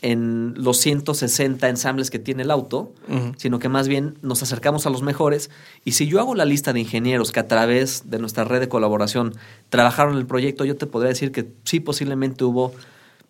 en 0.02 0.54
los 0.56 0.78
160 0.78 1.68
ensambles 1.68 2.10
que 2.10 2.20
tiene 2.20 2.44
el 2.44 2.52
auto, 2.52 2.94
sino 3.36 3.60
que 3.60 3.68
más 3.68 3.90
bien 3.90 4.18
nos 4.22 4.42
acercamos 4.42 4.86
a 4.86 4.90
los 4.90 5.02
mejores. 5.02 5.50
Y 5.84 5.92
si 5.92 6.08
yo 6.08 6.22
hago 6.22 6.36
la 6.36 6.46
lista 6.46 6.72
de 6.72 6.80
ingenieros 6.80 7.34
que 7.34 7.42
a 7.42 7.48
través 7.48 8.10
de 8.10 8.18
nuestra 8.18 8.46
red 8.46 8.62
de 8.62 8.70
colaboración 8.70 9.34
trabajaron 9.70 10.14
en 10.14 10.20
el 10.20 10.26
proyecto, 10.26 10.64
yo 10.64 10.78
te 10.78 10.86
podría 10.86 11.10
decir 11.10 11.34
que 11.34 11.52
sí, 11.66 11.82
posiblemente 11.82 12.46
hubo 12.46 12.74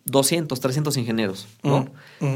200, 0.04 0.60
300 0.60 0.96
ingenieros, 0.96 1.48
¿no? 1.64 1.88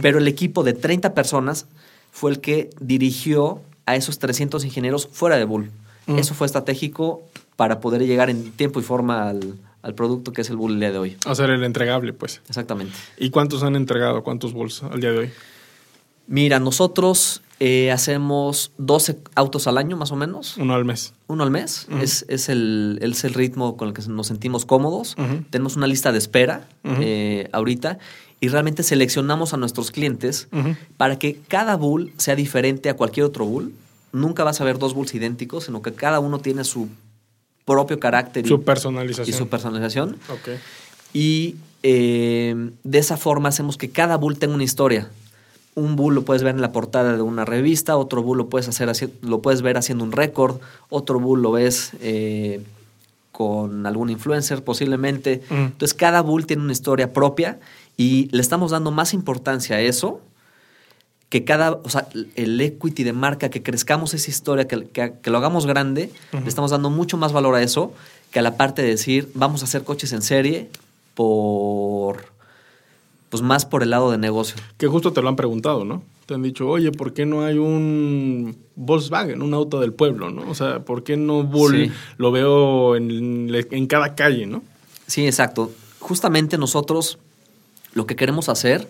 Pero 0.02 0.18
el 0.18 0.26
equipo 0.26 0.64
de 0.64 0.72
30 0.72 1.14
personas 1.14 1.66
fue 2.14 2.30
el 2.30 2.40
que 2.40 2.70
dirigió 2.80 3.60
a 3.86 3.96
esos 3.96 4.20
300 4.20 4.64
ingenieros 4.64 5.08
fuera 5.10 5.36
de 5.36 5.44
Bull. 5.44 5.72
Ujú. 6.06 6.16
Eso 6.18 6.32
fue 6.34 6.46
estratégico 6.46 7.22
para 7.56 7.80
poder 7.80 8.06
llegar 8.06 8.30
en 8.30 8.52
tiempo 8.52 8.78
y 8.78 8.84
forma 8.84 9.28
al, 9.28 9.56
al 9.82 9.94
producto 9.96 10.32
que 10.32 10.42
es 10.42 10.48
el 10.50 10.56
Bull 10.56 10.74
el 10.74 10.80
día 10.80 10.92
de 10.92 10.98
hoy. 10.98 11.16
Hacer 11.26 11.50
el 11.50 11.64
entregable, 11.64 12.12
pues. 12.12 12.40
Exactamente. 12.48 12.94
¿Y 13.18 13.30
cuántos 13.30 13.64
han 13.64 13.74
entregado? 13.74 14.22
¿Cuántos 14.22 14.52
Bulls 14.52 14.84
al 14.84 15.00
día 15.00 15.10
de 15.10 15.18
hoy? 15.18 15.30
Mira, 16.28 16.60
nosotros 16.60 17.42
eh, 17.60 17.90
hacemos 17.90 18.70
12 18.78 19.18
autos 19.34 19.66
al 19.66 19.76
año 19.76 19.96
más 19.96 20.10
o 20.12 20.16
menos, 20.16 20.56
Uno 20.56 20.74
al 20.74 20.84
mes. 20.84 21.14
uno 21.26 21.42
al 21.42 21.50
mes. 21.50 21.86
Es, 22.00 22.24
es 22.28 22.48
el, 22.48 22.98
es 23.02 23.24
el 23.24 23.34
ritmo 23.34 23.76
con 23.76 23.88
el 23.88 23.94
que 23.94 24.02
nos 24.08 24.28
sentimos 24.28 24.64
cómodos. 24.64 25.16
Tenemos 25.50 25.76
una 25.76 25.86
lista 25.88 26.12
de 26.12 26.18
espera 26.18 26.68
eh, 26.84 27.48
ahorita 27.52 27.98
y 28.40 28.48
realmente 28.48 28.82
seleccionamos 28.82 29.54
a 29.54 29.56
nuestros 29.56 29.90
clientes 29.90 30.48
para 30.96 31.18
que 31.18 31.38
cada 31.48 31.76
bull 31.76 32.12
sea 32.18 32.36
diferente 32.36 32.88
a 32.90 32.94
cualquier 32.94 33.26
otro 33.26 33.46
bull. 33.46 33.72
Nunca 34.12 34.44
vas 34.44 34.60
a 34.60 34.64
ver 34.64 34.78
dos 34.78 34.94
bulls 34.94 35.14
idénticos, 35.14 35.64
sino 35.64 35.82
que 35.82 35.92
cada 35.92 36.20
uno 36.20 36.38
tiene 36.38 36.64
su 36.64 36.88
propio 37.64 37.98
carácter 37.98 38.44
y- 38.44 38.48
Su 38.48 38.54
y, 38.56 38.58
personalización. 38.58 39.36
su 39.38 39.48
personalización. 39.48 40.16
Ok. 40.28 40.48
Y 41.12 41.56
eh, 41.82 42.70
de 42.82 42.98
esa 42.98 43.16
forma 43.16 43.48
hacemos 43.48 43.76
que 43.76 43.90
cada 43.90 44.16
bull 44.16 44.38
tenga 44.38 44.54
una 44.54 44.64
historia. 44.64 45.08
Un 45.74 45.96
bull 45.96 46.14
lo 46.14 46.22
puedes 46.22 46.42
ver 46.42 46.54
en 46.54 46.60
la 46.60 46.70
portada 46.72 47.16
de 47.16 47.22
una 47.22 47.44
revista, 47.44 47.96
otro 47.96 48.22
bull 48.22 48.38
lo 48.38 48.48
puedes, 48.48 48.68
hacer 48.68 49.10
lo 49.22 49.40
puedes 49.42 49.62
ver 49.62 49.76
haciendo 49.76 50.04
un 50.04 50.12
récord, 50.12 50.60
otro 50.88 51.18
bull 51.18 51.42
lo 51.42 51.50
ves 51.52 51.90
eh, 52.00 52.62
con 53.32 53.84
algún 53.86 54.10
influencer 54.10 54.62
posiblemente. 54.62 55.42
Entonces 55.50 55.94
cada 55.94 56.20
bull 56.20 56.46
tiene 56.46 56.62
una 56.62 56.72
historia 56.72 57.12
propia 57.12 57.58
y 57.96 58.28
le 58.32 58.40
estamos 58.40 58.70
dando 58.72 58.90
más 58.90 59.14
importancia 59.14 59.76
a 59.76 59.80
eso 59.80 60.20
que 61.28 61.44
cada, 61.44 61.72
o 61.72 61.88
sea, 61.88 62.06
el 62.36 62.60
equity 62.60 63.02
de 63.02 63.12
marca, 63.12 63.48
que 63.50 63.62
crezcamos 63.62 64.14
esa 64.14 64.30
historia, 64.30 64.68
que, 64.68 64.84
que- 64.88 65.14
que 65.20 65.30
lo 65.30 65.38
hagamos 65.38 65.66
grande, 65.66 66.10
le 66.32 66.48
estamos 66.48 66.70
dando 66.70 66.90
mucho 66.90 67.16
más 67.16 67.32
valor 67.32 67.54
a 67.56 67.62
eso 67.62 67.92
que 68.30 68.38
a 68.38 68.42
la 68.42 68.56
parte 68.56 68.82
de 68.82 68.88
decir, 68.88 69.30
vamos 69.34 69.62
a 69.62 69.64
hacer 69.64 69.82
coches 69.84 70.12
en 70.12 70.22
serie 70.22 70.68
por, 71.14 72.26
pues 73.30 73.42
más 73.42 73.64
por 73.66 73.82
el 73.82 73.90
lado 73.90 74.10
de 74.10 74.18
negocio. 74.18 74.56
Que 74.78 74.86
justo 74.86 75.12
te 75.12 75.22
lo 75.22 75.28
han 75.28 75.36
preguntado, 75.36 75.84
¿no? 75.84 76.02
Te 76.26 76.34
han 76.34 76.42
dicho, 76.42 76.68
oye, 76.68 76.90
¿por 76.92 77.12
qué 77.12 77.26
no 77.26 77.44
hay 77.44 77.58
un 77.58 78.56
Volkswagen, 78.76 79.42
un 79.42 79.54
auto 79.54 79.80
del 79.80 79.92
pueblo, 79.92 80.30
¿no? 80.30 80.48
O 80.50 80.54
sea, 80.54 80.80
¿por 80.80 81.04
qué 81.04 81.16
no 81.16 81.42
Bull 81.44 81.86
Sí. 81.86 81.92
lo 82.16 82.30
veo 82.32 82.96
en, 82.96 83.52
en 83.70 83.86
cada 83.86 84.14
calle, 84.14 84.46
¿no? 84.46 84.62
Sí, 85.06 85.26
exacto. 85.26 85.70
Justamente 86.00 86.58
nosotros 86.58 87.18
lo 87.94 88.06
que 88.06 88.16
queremos 88.16 88.48
hacer 88.48 88.88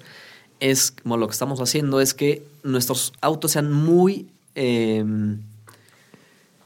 es, 0.61 0.90
como 0.90 1.17
lo 1.17 1.27
que 1.27 1.33
estamos 1.33 1.61
haciendo, 1.61 2.01
es 2.01 2.14
que 2.14 2.43
nuestros 2.62 3.12
autos 3.21 3.53
sean 3.53 3.73
muy 3.73 4.29
eh, 4.55 5.05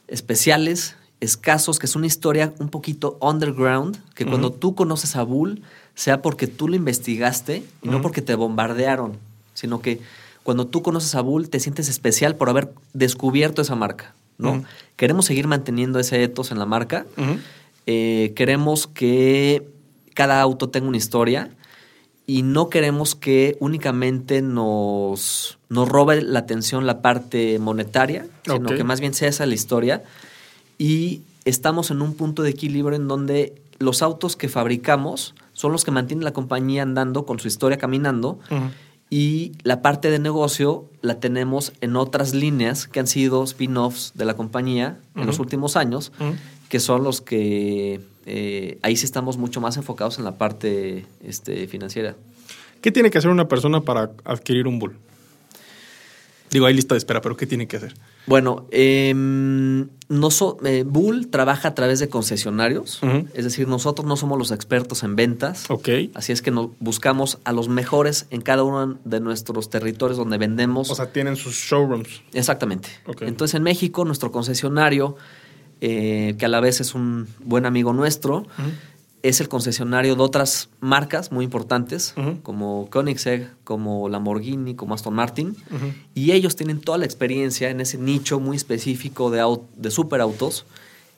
especiales, 0.07 0.96
escasos, 1.20 1.79
que 1.79 1.87
es 1.87 1.96
una 1.96 2.07
historia 2.07 2.55
un 2.59 2.68
poquito 2.68 3.18
underground, 3.20 3.98
que 4.14 4.24
cuando 4.24 4.53
tú 4.53 4.74
conoces 4.74 5.16
a 5.16 5.22
Bull, 5.22 5.62
sea 5.94 6.22
porque 6.22 6.46
tú 6.46 6.68
lo 6.68 6.77
investigaste 6.77 7.64
y 7.83 7.88
no 7.88 8.01
porque 8.01 8.22
te 8.22 8.35
bombardearon, 8.35 9.18
sino 9.55 9.81
que 9.81 10.01
cuando 10.44 10.66
tú 10.66 10.83
conoces 10.83 11.14
a 11.14 11.20
Bull 11.20 11.51
te 11.51 11.61
sientes 11.61 11.88
especial 11.88 12.37
por 12.37 12.48
haber 12.48 12.72
descubierto 12.92 13.62
esa 13.62 13.74
marca, 13.74 14.14
¿no? 14.38 14.64
Queremos 14.96 15.27
seguir 15.27 15.48
manteniendo 15.48 15.98
ese 15.98 16.22
ethos 16.22 16.53
en 16.53 16.59
la 16.61 16.66
marca. 16.66 17.05
Eh, 17.87 18.33
queremos 18.37 18.87
que 18.87 19.68
cada 20.14 20.40
auto 20.40 20.68
tenga 20.68 20.87
una 20.87 20.96
historia 20.96 21.51
y 22.28 22.42
no 22.42 22.68
queremos 22.68 23.14
que 23.14 23.56
únicamente 23.58 24.42
nos, 24.42 25.58
nos 25.70 25.88
robe 25.88 26.20
la 26.20 26.40
atención 26.40 26.86
la 26.86 27.00
parte 27.00 27.58
monetaria, 27.58 28.26
sino 28.44 28.68
que 28.68 28.84
más 28.84 29.00
bien 29.00 29.14
sea 29.14 29.30
esa 29.30 29.46
la 29.46 29.54
historia. 29.54 30.04
Y 30.76 31.22
estamos 31.46 31.90
en 31.90 32.02
un 32.02 32.12
punto 32.12 32.42
de 32.42 32.50
equilibrio 32.50 32.96
en 32.96 33.08
donde 33.08 33.54
los 33.78 34.02
autos 34.02 34.36
que 34.36 34.50
fabricamos 34.50 35.34
son 35.54 35.72
los 35.72 35.86
que 35.86 35.90
mantienen 35.90 36.22
la 36.22 36.34
compañía 36.34 36.82
andando 36.82 37.24
con 37.24 37.40
su 37.40 37.48
historia 37.48 37.78
caminando 37.78 38.38
y 39.08 39.52
la 39.62 39.80
parte 39.80 40.10
de 40.10 40.18
negocio 40.18 40.84
la 41.00 41.20
tenemos 41.20 41.72
en 41.80 41.96
otras 41.96 42.34
líneas 42.34 42.88
que 42.88 43.00
han 43.00 43.06
sido 43.06 43.42
spin-offs 43.42 44.12
de 44.14 44.26
la 44.26 44.34
compañía 44.34 44.98
en 45.16 45.26
los 45.26 45.38
últimos 45.38 45.76
años, 45.76 46.12
que 46.68 46.78
son 46.78 47.04
los 47.04 47.22
que 47.22 48.02
eh, 48.30 48.78
ahí 48.82 48.94
sí 48.96 49.04
estamos 49.06 49.36
mucho 49.38 49.60
más 49.60 49.76
enfocados 49.78 50.18
en 50.18 50.24
la 50.24 50.36
parte 50.38 51.06
este, 51.24 51.66
financiera. 51.66 52.14
¿Qué 52.82 52.92
tiene 52.92 53.10
que 53.10 53.18
hacer 53.18 53.30
una 53.30 53.48
persona 53.48 53.80
para 53.80 54.12
adquirir 54.24 54.66
un 54.68 54.78
Bull? 54.78 54.96
Digo, 56.50 56.64
hay 56.64 56.72
lista 56.72 56.94
de 56.94 56.98
espera, 56.98 57.20
pero 57.20 57.36
¿qué 57.36 57.46
tiene 57.46 57.66
que 57.68 57.76
hacer? 57.76 57.94
Bueno, 58.26 58.66
em, 58.70 59.88
noso- 60.08 60.56
eh, 60.64 60.82
Bull 60.86 61.28
trabaja 61.28 61.68
a 61.68 61.74
través 61.74 61.98
de 61.98 62.08
concesionarios, 62.08 63.00
es 63.34 63.44
decir, 63.44 63.68
nosotros 63.68 64.06
no 64.06 64.16
somos 64.16 64.38
los 64.38 64.50
expertos 64.50 65.02
en 65.02 65.14
ventas. 65.14 65.70
Ok. 65.70 65.88
Así 66.14 66.32
es 66.32 66.40
que 66.40 66.50
nos 66.50 66.70
buscamos 66.80 67.38
a 67.44 67.52
los 67.52 67.68
mejores 67.68 68.26
en 68.30 68.40
cada 68.40 68.62
uno 68.62 68.98
de 69.04 69.20
nuestros 69.20 69.68
territorios 69.68 70.16
donde 70.16 70.38
vendemos. 70.38 70.90
O 70.90 70.94
sea, 70.94 71.12
tienen 71.12 71.36
sus 71.36 71.54
showrooms. 71.54 72.22
Exactamente. 72.32 72.88
Ok. 73.06 73.22
Entonces 73.22 73.54
en 73.54 73.62
México, 73.62 74.06
nuestro 74.06 74.32
concesionario, 74.32 75.16
eh, 75.80 76.34
que 76.38 76.44
a 76.44 76.48
la 76.48 76.60
vez 76.60 76.80
es 76.80 76.94
un 76.94 77.26
buen 77.44 77.66
amigo 77.66 77.92
nuestro, 77.92 78.46
es 79.22 79.40
el 79.40 79.48
concesionario 79.48 80.14
de 80.14 80.22
otras 80.22 80.68
marcas 80.80 81.32
muy 81.32 81.44
importantes, 81.44 82.14
como 82.42 82.88
Koenigsegg, 82.90 83.50
como 83.64 84.08
Lamborghini, 84.08 84.74
como 84.74 84.94
Aston 84.94 85.14
Martin, 85.14 85.56
y 86.14 86.32
ellos 86.32 86.54
tienen 86.56 86.80
toda 86.80 86.98
la 86.98 87.04
experiencia 87.04 87.68
en 87.70 87.80
ese 87.80 87.98
nicho 87.98 88.38
muy 88.38 88.56
específico 88.56 89.30
de, 89.30 89.40
au- 89.42 89.62
de 89.76 89.90
superautos, 89.90 90.66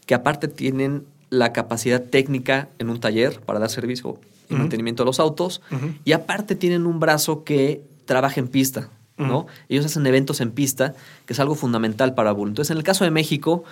que 0.06 0.14
aparte 0.14 0.48
tienen 0.48 1.04
la 1.28 1.52
capacidad 1.52 2.02
técnica 2.02 2.68
en 2.78 2.90
un 2.90 2.98
taller 3.00 3.38
para 3.40 3.58
dar 3.60 3.70
servicio 3.70 4.18
y 4.48 4.54
mantenimiento 4.54 5.02
a 5.04 5.06
los 5.06 5.20
autos, 5.20 5.60
y 6.04 6.12
aparte 6.12 6.56
tienen 6.56 6.86
un 6.86 6.98
brazo 7.00 7.44
que 7.44 7.82
trabaja 8.06 8.40
en 8.40 8.48
pista, 8.48 8.88
¿no? 9.28 9.46
Ellos 9.68 9.84
hacen 9.84 10.06
eventos 10.06 10.40
en 10.40 10.50
pista, 10.52 10.94
que 11.26 11.34
es 11.34 11.38
algo 11.40 11.54
fundamental 11.54 12.14
para 12.14 12.32
Bull. 12.32 12.48
Entonces, 12.48 12.70
en 12.70 12.78
el 12.78 12.82
caso 12.82 13.04
de 13.04 13.10
México, 13.10 13.62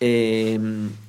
eh, 0.00 0.58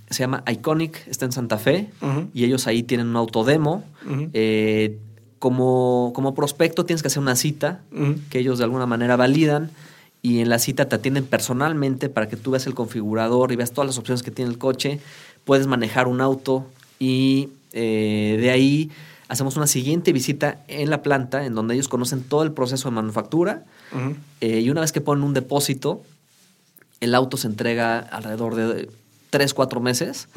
se 0.09 0.19
llama 0.19 0.43
Iconic, 0.51 1.07
está 1.07 1.25
en 1.25 1.31
Santa 1.31 1.57
Fe, 1.57 1.89
y 2.33 2.43
ellos 2.43 2.67
ahí 2.67 2.83
tienen 2.83 3.07
un 3.07 3.15
autodemo. 3.15 3.83
Ujú. 4.05 4.29
Eh, 4.33 4.97
como, 5.39 6.11
como 6.13 6.35
prospecto 6.35 6.85
tienes 6.85 7.01
que 7.01 7.07
hacer 7.07 7.19
una 7.19 7.35
cita 7.35 7.81
que 8.29 8.37
ellos 8.37 8.59
de 8.59 8.65
alguna 8.65 8.85
manera 8.85 9.15
validan 9.15 9.71
y 10.21 10.39
en 10.39 10.49
la 10.49 10.59
cita 10.59 10.87
te 10.87 10.95
atienden 10.95 11.25
personalmente 11.25 12.09
para 12.09 12.29
que 12.29 12.37
tú 12.37 12.51
veas 12.51 12.67
el 12.67 12.75
configurador 12.75 13.51
y 13.51 13.55
veas 13.55 13.71
todas 13.71 13.87
las 13.87 13.97
opciones 13.97 14.21
que 14.21 14.29
tiene 14.29 14.51
el 14.51 14.59
coche. 14.59 14.99
Puedes 15.43 15.65
manejar 15.65 16.07
un 16.07 16.21
auto 16.21 16.67
y 16.99 17.49
eh, 17.73 18.37
de 18.39 18.51
ahí 18.51 18.91
hacemos 19.29 19.57
una 19.57 19.65
siguiente 19.65 20.13
visita 20.13 20.59
en 20.67 20.91
la 20.91 21.01
planta 21.01 21.43
en 21.43 21.55
donde 21.55 21.73
ellos 21.73 21.87
conocen 21.87 22.21
todo 22.21 22.43
el 22.43 22.51
proceso 22.51 22.89
de 22.89 22.95
manufactura 22.95 23.63
eh, 24.41 24.59
y 24.59 24.69
una 24.69 24.81
vez 24.81 24.91
que 24.91 25.01
ponen 25.01 25.23
un 25.23 25.33
depósito, 25.33 26.03
el 27.01 27.13
auto 27.13 27.35
se 27.35 27.47
entrega 27.47 27.99
alrededor 27.99 28.55
de 28.55 28.89
3, 29.29 29.53
4 29.53 29.81
meses 29.81 30.29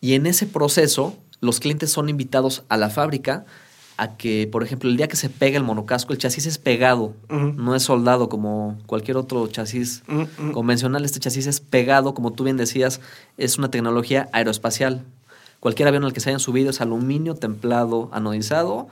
y 0.00 0.14
en 0.14 0.26
ese 0.26 0.46
proceso 0.46 1.16
los 1.40 1.58
clientes 1.58 1.90
son 1.90 2.08
invitados 2.08 2.62
a 2.68 2.76
la 2.76 2.88
fábrica 2.88 3.44
a 3.98 4.16
que, 4.16 4.46
por 4.50 4.62
ejemplo, 4.62 4.90
el 4.90 4.96
día 4.98 5.08
que 5.08 5.16
se 5.16 5.30
pega 5.30 5.56
el 5.56 5.64
monocasco, 5.64 6.12
el 6.12 6.18
chasis 6.18 6.44
es 6.46 6.58
pegado, 6.58 7.14
no 7.30 7.74
es 7.74 7.82
soldado 7.82 8.28
como 8.28 8.78
cualquier 8.86 9.16
otro 9.16 9.46
chasis 9.46 10.02
convencional. 10.52 11.04
Este 11.04 11.18
chasis 11.18 11.46
es 11.46 11.60
pegado, 11.60 12.12
como 12.12 12.32
tú 12.32 12.44
bien 12.44 12.58
decías, 12.58 13.00
es 13.38 13.56
una 13.56 13.70
tecnología 13.70 14.28
aeroespacial. 14.32 15.02
Cualquier 15.60 15.88
avión 15.88 16.04
al 16.04 16.12
que 16.12 16.20
se 16.20 16.28
hayan 16.28 16.40
subido 16.40 16.70
es 16.70 16.82
aluminio 16.82 17.34
templado, 17.36 18.10
anodizado, 18.12 18.88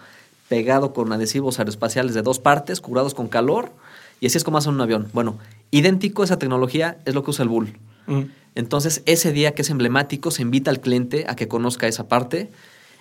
pegado 0.48 0.94
con 0.94 1.12
adhesivos 1.12 1.58
aeroespaciales 1.58 2.14
de 2.14 2.22
dos 2.22 2.38
partes, 2.38 2.80
curados 2.80 3.12
con 3.12 3.28
calor, 3.28 3.72
y 4.24 4.26
así 4.26 4.38
es 4.38 4.44
como 4.44 4.56
hacen 4.56 4.72
un 4.72 4.80
avión. 4.80 5.08
Bueno, 5.12 5.36
idéntico 5.70 6.22
a 6.22 6.24
esa 6.24 6.38
tecnología 6.38 6.96
es 7.04 7.14
lo 7.14 7.22
que 7.22 7.28
usa 7.28 7.42
el 7.42 7.50
Bull. 7.50 7.76
Entonces, 8.54 9.02
ese 9.04 9.32
día 9.32 9.52
que 9.52 9.60
es 9.60 9.68
emblemático, 9.68 10.30
se 10.30 10.40
invita 10.40 10.70
al 10.70 10.80
cliente 10.80 11.26
a 11.28 11.36
que 11.36 11.46
conozca 11.46 11.86
esa 11.88 12.08
parte. 12.08 12.50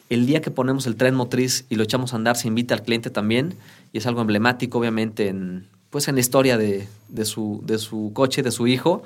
El 0.09 0.25
día 0.25 0.41
que 0.41 0.51
ponemos 0.51 0.85
el 0.85 0.97
tren 0.97 1.15
motriz 1.15 1.63
y 1.69 1.75
lo 1.75 1.83
echamos 1.83 2.11
a 2.11 2.17
andar, 2.17 2.35
se 2.35 2.49
invita 2.49 2.73
al 2.73 2.83
cliente 2.83 3.09
también. 3.09 3.55
Y 3.93 3.99
es 3.99 4.05
algo 4.05 4.19
emblemático, 4.19 4.77
obviamente, 4.77 5.29
en, 5.29 5.65
pues 5.91 6.09
en 6.09 6.15
la 6.15 6.19
historia 6.19 6.57
de, 6.57 6.89
su, 7.23 7.61
de 7.63 7.77
su 7.77 8.11
coche, 8.13 8.43
de 8.43 8.51
su 8.51 8.67
hijo. 8.67 9.01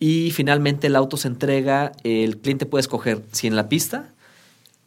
Y 0.00 0.30
finalmente 0.30 0.86
el 0.86 0.96
auto 0.96 1.18
se 1.18 1.28
entrega, 1.28 1.92
el 2.04 2.38
cliente 2.38 2.64
puede 2.64 2.80
escoger 2.80 3.20
si 3.32 3.48
en 3.48 3.54
la 3.54 3.68
pista, 3.68 4.08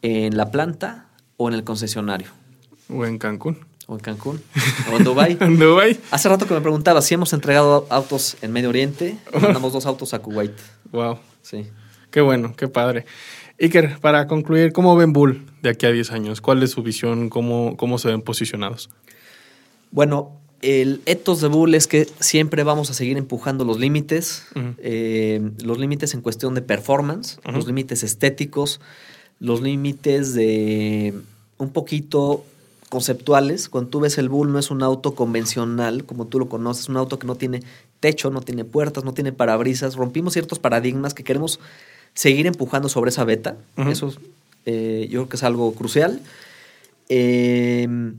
en 0.02 0.36
la 0.36 0.50
planta 0.50 1.06
o 1.36 1.46
en 1.46 1.54
el 1.54 1.62
concesionario. 1.62 2.30
O 2.92 3.06
en 3.06 3.18
Cancún. 3.18 3.58
O 3.90 3.94
en 3.94 4.00
Cancún. 4.00 4.42
O 4.92 4.98
en 4.98 5.04
Dubái. 5.04 5.38
en 5.40 5.58
Dubái. 5.58 5.98
Hace 6.10 6.28
rato 6.28 6.46
que 6.46 6.52
me 6.52 6.60
preguntaba 6.60 7.00
si 7.00 7.14
hemos 7.14 7.32
entregado 7.32 7.86
autos 7.88 8.36
en 8.42 8.52
Medio 8.52 8.68
Oriente. 8.68 9.16
Mandamos 9.32 9.72
dos 9.72 9.86
autos 9.86 10.12
a 10.12 10.18
Kuwait. 10.18 10.52
Wow. 10.92 11.18
Sí. 11.40 11.66
Qué 12.10 12.20
bueno, 12.20 12.54
qué 12.54 12.68
padre. 12.68 13.06
Iker, 13.58 13.98
para 14.00 14.26
concluir, 14.26 14.74
¿cómo 14.74 14.94
ven 14.94 15.14
Bull 15.14 15.46
de 15.62 15.70
aquí 15.70 15.86
a 15.86 15.90
10 15.90 16.12
años? 16.12 16.42
¿Cuál 16.42 16.62
es 16.62 16.72
su 16.72 16.82
visión? 16.82 17.30
¿Cómo, 17.30 17.78
cómo 17.78 17.96
se 17.96 18.08
ven 18.08 18.20
posicionados? 18.20 18.90
Bueno, 19.90 20.38
el 20.60 21.00
ethos 21.06 21.40
de 21.40 21.48
Bull 21.48 21.74
es 21.74 21.86
que 21.86 22.06
siempre 22.20 22.64
vamos 22.64 22.90
a 22.90 22.94
seguir 22.94 23.16
empujando 23.16 23.64
los 23.64 23.80
límites, 23.80 24.46
eh, 24.78 25.50
los 25.64 25.78
límites 25.78 26.12
en 26.12 26.20
cuestión 26.20 26.54
de 26.54 26.60
performance, 26.60 27.40
los 27.50 27.66
límites 27.66 28.02
estéticos, 28.02 28.82
los 29.40 29.62
límites 29.62 30.34
de 30.34 31.14
un 31.56 31.72
poquito 31.72 32.44
conceptuales. 32.88 33.68
Cuando 33.68 33.90
tú 33.90 34.00
ves 34.00 34.18
el 34.18 34.28
Bull 34.28 34.52
no 34.52 34.58
es 34.58 34.70
un 34.70 34.82
auto 34.82 35.14
convencional 35.14 36.04
como 36.04 36.26
tú 36.26 36.38
lo 36.38 36.48
conoces, 36.48 36.84
es 36.84 36.88
un 36.88 36.96
auto 36.96 37.18
que 37.18 37.26
no 37.26 37.34
tiene 37.34 37.62
techo, 38.00 38.30
no 38.30 38.40
tiene 38.40 38.64
puertas, 38.64 39.04
no 39.04 39.14
tiene 39.14 39.32
parabrisas. 39.32 39.96
Rompimos 39.96 40.32
ciertos 40.32 40.58
paradigmas 40.58 41.14
que 41.14 41.24
queremos 41.24 41.60
seguir 42.14 42.46
empujando 42.46 42.88
sobre 42.88 43.10
esa 43.10 43.24
beta. 43.24 43.56
Eso 43.76 44.12
eh, 44.66 45.06
yo 45.10 45.20
creo 45.20 45.28
que 45.28 45.36
es 45.36 45.42
algo 45.42 45.72
crucial. 45.74 46.20
Em, 47.08 48.18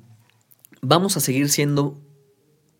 vamos 0.81 1.17
a 1.17 1.19
seguir 1.19 1.49
siendo 1.49 1.97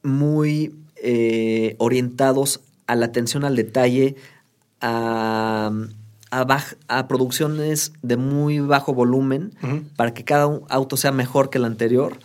muy 0.02 0.76
eh, 0.96 1.76
orientados 1.78 2.62
a 2.88 2.96
la 2.96 3.08
atención 3.08 3.44
al 3.44 3.56
detalle, 3.56 4.16
a, 4.82 5.72
a, 6.32 7.08
producciones 7.08 7.94
de 8.02 8.18
muy 8.18 8.60
bajo 8.60 8.94
volumen 8.94 9.54
para 9.96 10.14
que 10.14 10.24
cada 10.24 10.46
auto 10.70 10.98
sea 10.98 11.12
mejor 11.12 11.50
que 11.50 11.58
el 11.58 11.66
anterior. 11.66 12.20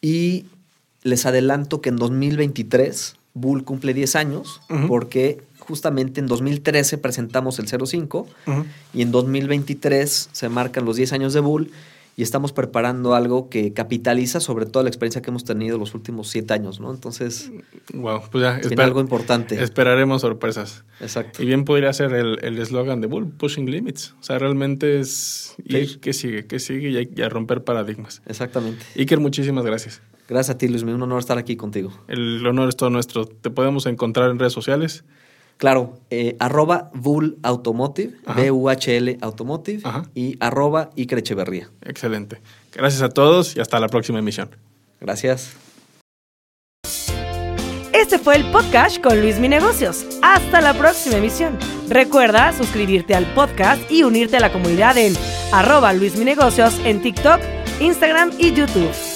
Y 0.00 0.46
les 1.02 1.26
adelanto 1.26 1.80
que 1.80 1.88
en 1.88 1.96
2023 1.96 3.16
Bull 3.34 3.64
cumple 3.64 3.94
10 3.94 4.16
años 4.16 4.60
porque 4.88 5.42
justamente 5.58 6.20
en 6.20 6.26
2013 6.26 6.98
presentamos 6.98 7.58
el 7.58 7.68
05 7.68 8.26
y 8.92 9.02
en 9.02 9.10
2023 9.10 10.28
se 10.30 10.48
marcan 10.48 10.84
los 10.84 10.96
10 10.96 11.12
años 11.12 11.32
de 11.32 11.40
Bull 11.40 11.70
y 12.16 12.22
estamos 12.22 12.52
preparando 12.52 13.14
algo 13.14 13.48
que 13.48 13.72
capitaliza 13.72 14.40
sobre 14.40 14.66
toda 14.66 14.82
la 14.82 14.90
experiencia 14.90 15.22
que 15.22 15.30
hemos 15.30 15.44
tenido 15.44 15.78
los 15.78 15.94
últimos 15.94 16.28
siete 16.28 16.52
años, 16.54 16.78
¿no? 16.80 16.92
Entonces, 16.92 17.50
wow, 17.94 18.20
pues 18.30 18.42
ya, 18.42 18.82
algo 18.82 19.00
importante. 19.00 19.62
Esperaremos 19.62 20.20
sorpresas. 20.20 20.84
Exacto. 21.00 21.42
Y 21.42 21.46
bien 21.46 21.64
podría 21.64 21.92
ser 21.92 22.12
el 22.12 22.58
eslogan 22.58 23.00
de 23.00 23.06
Bull, 23.06 23.28
Pushing 23.28 23.70
Limits. 23.70 24.14
O 24.20 24.22
sea, 24.22 24.38
realmente 24.38 25.00
es 25.00 25.54
ir, 25.64 26.00
que 26.00 26.12
sigue, 26.12 26.46
que 26.46 26.58
sigue 26.58 27.08
y, 27.14 27.22
a 27.22 27.28
romper 27.28 27.64
paradigmas. 27.64 28.22
Exactamente. 28.26 28.84
Iker, 28.96 29.20
muchísimas 29.20 29.64
gracias. 29.64 30.02
Gracias 30.28 30.54
a 30.54 30.58
ti, 30.58 30.68
Luis. 30.68 30.82
Un 30.82 31.02
honor 31.02 31.18
estar 31.18 31.38
aquí 31.38 31.56
contigo. 31.56 31.92
El 32.08 32.46
honor 32.46 32.68
es 32.68 32.76
todo 32.76 32.90
nuestro. 32.90 33.26
Te 33.26 33.50
podemos 33.50 33.86
encontrar 33.86 34.30
en 34.30 34.38
redes 34.38 34.52
sociales. 34.52 35.04
Claro, 35.62 36.00
eh, 36.10 36.34
arroba 36.40 36.90
Bull 36.92 37.38
Automotive, 37.44 38.16
B-U-H-L 38.34 39.18
Automotive 39.20 39.80
y 40.12 40.36
arroba 40.40 40.90
Iker 40.96 41.20
Echeverría. 41.20 41.70
Excelente. 41.82 42.42
Gracias 42.72 43.00
a 43.00 43.10
todos 43.10 43.54
y 43.54 43.60
hasta 43.60 43.78
la 43.78 43.86
próxima 43.86 44.18
emisión. 44.18 44.50
Gracias. 45.00 45.52
Este 47.92 48.18
fue 48.18 48.34
el 48.34 48.50
podcast 48.50 49.00
con 49.00 49.20
Luis 49.20 49.38
Mi 49.38 49.48
Negocios. 49.48 50.04
Hasta 50.20 50.60
la 50.60 50.74
próxima 50.74 51.18
emisión. 51.18 51.56
Recuerda 51.88 52.52
suscribirte 52.52 53.14
al 53.14 53.32
podcast 53.32 53.88
y 53.88 54.02
unirte 54.02 54.38
a 54.38 54.40
la 54.40 54.50
comunidad 54.50 54.98
en 54.98 55.14
arroba 55.52 55.92
Luis 55.92 56.16
Mi 56.16 56.24
Negocios 56.24 56.76
en 56.84 57.00
TikTok, 57.00 57.38
Instagram 57.78 58.32
y 58.36 58.52
YouTube. 58.52 59.11